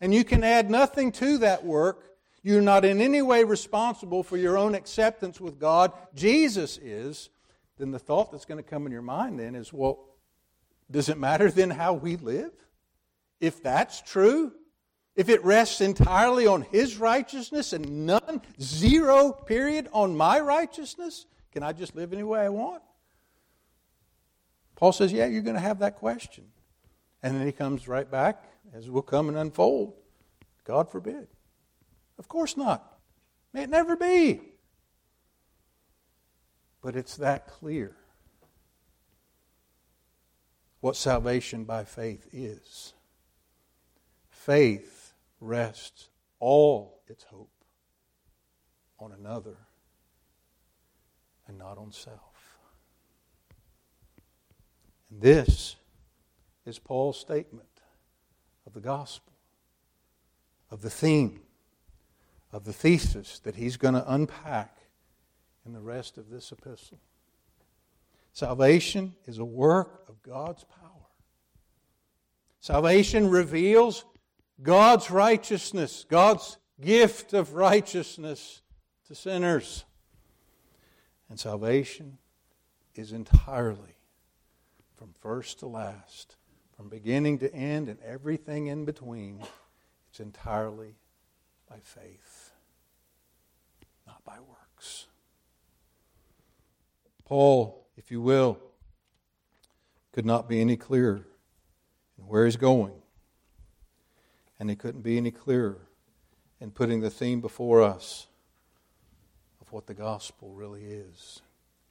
and 0.00 0.12
you 0.12 0.24
can 0.24 0.42
add 0.42 0.68
nothing 0.68 1.12
to 1.12 1.38
that 1.38 1.64
work. 1.64 2.04
You're 2.42 2.60
not 2.60 2.84
in 2.84 3.00
any 3.00 3.22
way 3.22 3.44
responsible 3.44 4.24
for 4.24 4.36
your 4.36 4.58
own 4.58 4.74
acceptance 4.74 5.40
with 5.40 5.60
God. 5.60 5.92
Jesus 6.14 6.76
is 6.78 7.30
then 7.78 7.92
the 7.92 8.00
thought 8.00 8.32
that's 8.32 8.44
going 8.44 8.62
to 8.62 8.68
come 8.68 8.86
in 8.86 8.92
your 8.92 9.02
mind 9.02 9.38
then 9.38 9.54
is, 9.54 9.72
well, 9.72 10.04
does 10.90 11.08
it 11.08 11.16
matter 11.16 11.48
then 11.48 11.70
how 11.70 11.92
we 11.92 12.16
live? 12.16 12.52
If 13.40 13.62
that's 13.62 14.02
true, 14.02 14.52
if 15.14 15.28
it 15.28 15.44
rests 15.44 15.80
entirely 15.80 16.46
on 16.46 16.62
His 16.62 16.96
righteousness 16.96 17.72
and 17.72 18.06
none, 18.06 18.42
zero 18.60 19.32
period 19.32 19.88
on 19.92 20.16
my 20.16 20.40
righteousness, 20.40 21.26
can 21.52 21.62
I 21.62 21.72
just 21.72 21.94
live 21.94 22.12
any 22.12 22.22
way 22.22 22.40
I 22.40 22.48
want? 22.48 22.82
Paul 24.76 24.92
says, 24.92 25.12
yeah, 25.12 25.26
you're 25.26 25.42
going 25.42 25.54
to 25.54 25.60
have 25.60 25.80
that 25.80 25.96
question. 25.96 26.44
And 27.22 27.36
then 27.36 27.46
he 27.46 27.52
comes 27.52 27.86
right 27.86 28.10
back, 28.10 28.42
as 28.74 28.90
will 28.90 29.02
come 29.02 29.28
and 29.28 29.38
unfold. 29.38 29.94
God 30.64 30.90
forbid. 30.90 31.28
Of 32.18 32.26
course 32.26 32.56
not. 32.56 32.98
May 33.52 33.62
it 33.64 33.70
never 33.70 33.96
be. 33.96 34.40
But 36.80 36.96
it's 36.96 37.16
that 37.18 37.46
clear 37.46 37.94
what 40.80 40.96
salvation 40.96 41.62
by 41.62 41.84
faith 41.84 42.26
is. 42.32 42.92
Faith 44.30 44.91
rests 45.42 46.08
all 46.38 47.00
its 47.08 47.24
hope 47.24 47.50
on 48.98 49.12
another 49.12 49.56
and 51.48 51.58
not 51.58 51.76
on 51.76 51.90
self. 51.90 52.56
And 55.10 55.20
this 55.20 55.76
is 56.64 56.78
Paul's 56.78 57.18
statement 57.18 57.66
of 58.66 58.72
the 58.72 58.80
gospel, 58.80 59.32
of 60.70 60.80
the 60.80 60.90
theme, 60.90 61.40
of 62.52 62.64
the 62.64 62.72
thesis 62.72 63.40
that 63.40 63.56
he's 63.56 63.76
going 63.76 63.94
to 63.94 64.12
unpack 64.12 64.78
in 65.66 65.72
the 65.72 65.80
rest 65.80 66.18
of 66.18 66.30
this 66.30 66.52
epistle. 66.52 67.00
Salvation 68.32 69.14
is 69.26 69.38
a 69.38 69.44
work 69.44 70.04
of 70.08 70.22
God's 70.22 70.64
power. 70.64 70.88
Salvation 72.60 73.28
reveals 73.28 74.04
God's 74.62 75.10
righteousness, 75.10 76.04
God's 76.08 76.58
gift 76.80 77.32
of 77.32 77.54
righteousness 77.54 78.62
to 79.08 79.14
sinners. 79.14 79.84
And 81.28 81.38
salvation 81.38 82.18
is 82.94 83.12
entirely, 83.12 83.96
from 84.96 85.14
first 85.20 85.60
to 85.60 85.66
last, 85.66 86.36
from 86.76 86.88
beginning 86.88 87.38
to 87.38 87.52
end, 87.54 87.88
and 87.88 87.98
everything 88.00 88.66
in 88.66 88.84
between, 88.84 89.40
it's 90.10 90.20
entirely 90.20 90.94
by 91.68 91.78
faith, 91.82 92.52
not 94.06 94.22
by 94.24 94.38
works. 94.38 95.06
Paul, 97.24 97.86
if 97.96 98.10
you 98.10 98.20
will, 98.20 98.58
could 100.12 100.26
not 100.26 100.48
be 100.48 100.60
any 100.60 100.76
clearer 100.76 101.26
in 102.18 102.26
where 102.26 102.44
he's 102.44 102.56
going. 102.56 103.01
And 104.62 104.70
he 104.70 104.76
couldn't 104.76 105.02
be 105.02 105.16
any 105.16 105.32
clearer 105.32 105.88
in 106.60 106.70
putting 106.70 107.00
the 107.00 107.10
theme 107.10 107.40
before 107.40 107.82
us 107.82 108.28
of 109.60 109.72
what 109.72 109.88
the 109.88 109.92
gospel 109.92 110.52
really 110.52 110.84
is. 110.84 111.42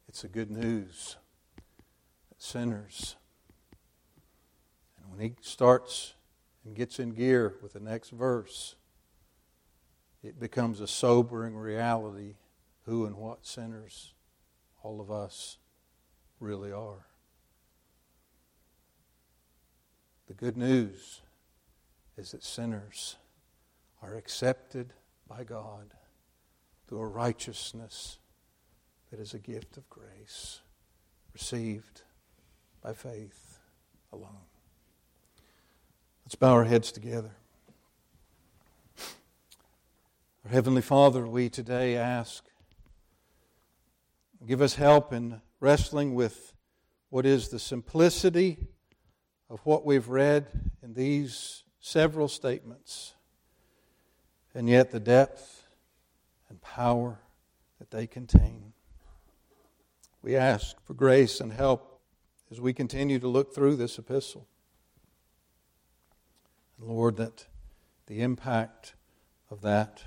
It's 0.07 0.21
the 0.21 0.29
good 0.29 0.49
news 0.49 1.17
that 2.29 2.41
sinners. 2.41 3.17
And 4.97 5.11
when 5.11 5.19
he 5.19 5.35
starts 5.41 6.13
and 6.63 6.73
gets 6.73 6.97
in 6.97 7.09
gear 7.09 7.55
with 7.61 7.73
the 7.73 7.81
next 7.81 8.11
verse, 8.11 8.75
it 10.23 10.39
becomes 10.39 10.79
a 10.79 10.87
sobering 10.87 11.57
reality 11.57 12.35
who 12.85 13.05
and 13.05 13.17
what 13.17 13.45
sinners 13.45 14.13
all 14.81 15.01
of 15.01 15.11
us 15.11 15.57
really 16.39 16.71
are. 16.71 17.05
The 20.29 20.33
good 20.33 20.55
news 20.55 21.21
is 22.17 22.31
that 22.31 22.43
sinners 22.43 23.15
are 24.01 24.15
accepted 24.15 24.93
by 25.27 25.43
God 25.43 25.93
through 26.87 26.99
a 26.99 27.07
righteousness 27.07 28.17
that 29.09 29.19
is 29.19 29.33
a 29.33 29.39
gift 29.39 29.77
of 29.77 29.89
grace 29.89 30.61
received 31.33 32.01
by 32.81 32.93
faith 32.93 33.59
alone. 34.11 34.47
Let's 36.25 36.35
bow 36.35 36.51
our 36.53 36.63
heads 36.63 36.91
together. 36.91 37.31
Our 40.45 40.51
Heavenly 40.51 40.81
Father, 40.81 41.27
we 41.27 41.49
today 41.49 41.95
ask 41.95 42.45
Give 44.47 44.61
us 44.61 44.73
help 44.73 45.13
in 45.13 45.39
wrestling 45.59 46.15
with 46.15 46.53
what 47.09 47.27
is 47.27 47.49
the 47.49 47.59
simplicity 47.59 48.57
of 49.51 49.59
what 49.65 49.85
we've 49.85 50.07
read 50.07 50.47
in 50.81 50.95
these 50.95 51.60
several 51.81 52.27
statements, 52.27 53.15
and 54.53 54.69
yet 54.69 54.91
the 54.91 54.99
depth 54.99 55.67
and 56.47 56.61
power 56.61 57.19
that 57.79 57.91
they 57.91 58.07
contain. 58.07 58.73
We 60.21 60.35
ask 60.35 60.79
for 60.85 60.93
grace 60.93 61.41
and 61.41 61.51
help 61.51 61.99
as 62.51 62.61
we 62.61 62.73
continue 62.73 63.17
to 63.19 63.27
look 63.27 63.55
through 63.55 63.75
this 63.75 63.97
epistle. 63.97 64.47
And 66.77 66.87
Lord, 66.87 67.17
that 67.17 67.47
the 68.05 68.21
impact 68.21 68.93
of 69.49 69.61
that 69.61 70.03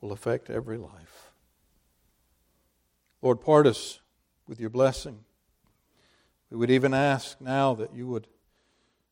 will 0.00 0.12
affect 0.12 0.48
every 0.48 0.78
life. 0.78 1.30
Lord, 3.20 3.40
part 3.40 3.66
us 3.66 4.00
with 4.46 4.60
your 4.60 4.70
blessing. 4.70 5.24
We 6.48 6.56
would 6.56 6.70
even 6.70 6.94
ask 6.94 7.40
now 7.40 7.74
that 7.74 7.94
you 7.94 8.06
would 8.06 8.26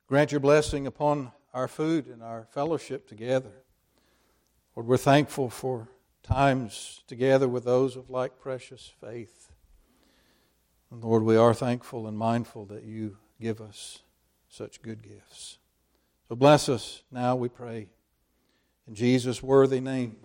grant 0.08 0.32
your 0.32 0.40
blessing 0.40 0.86
upon 0.86 1.30
our 1.52 1.68
food 1.68 2.06
and 2.06 2.22
our 2.22 2.48
fellowship 2.50 3.06
together. 3.06 3.52
Lord, 4.74 4.86
we're 4.86 4.96
thankful 4.96 5.50
for 5.50 5.88
times 6.22 7.02
together 7.06 7.46
with 7.46 7.64
those 7.64 7.94
of 7.94 8.08
like 8.08 8.38
precious 8.38 8.90
faith. 9.00 9.52
And 10.90 11.04
Lord, 11.04 11.22
we 11.22 11.36
are 11.36 11.52
thankful 11.52 12.06
and 12.06 12.16
mindful 12.16 12.64
that 12.66 12.84
you 12.84 13.18
give 13.38 13.60
us 13.60 14.00
such 14.48 14.80
good 14.80 15.02
gifts. 15.02 15.58
So 16.28 16.36
bless 16.36 16.70
us 16.70 17.02
now, 17.12 17.36
we 17.36 17.50
pray. 17.50 17.88
In 18.86 18.94
Jesus' 18.94 19.42
worthy 19.42 19.80
name. 19.80 20.16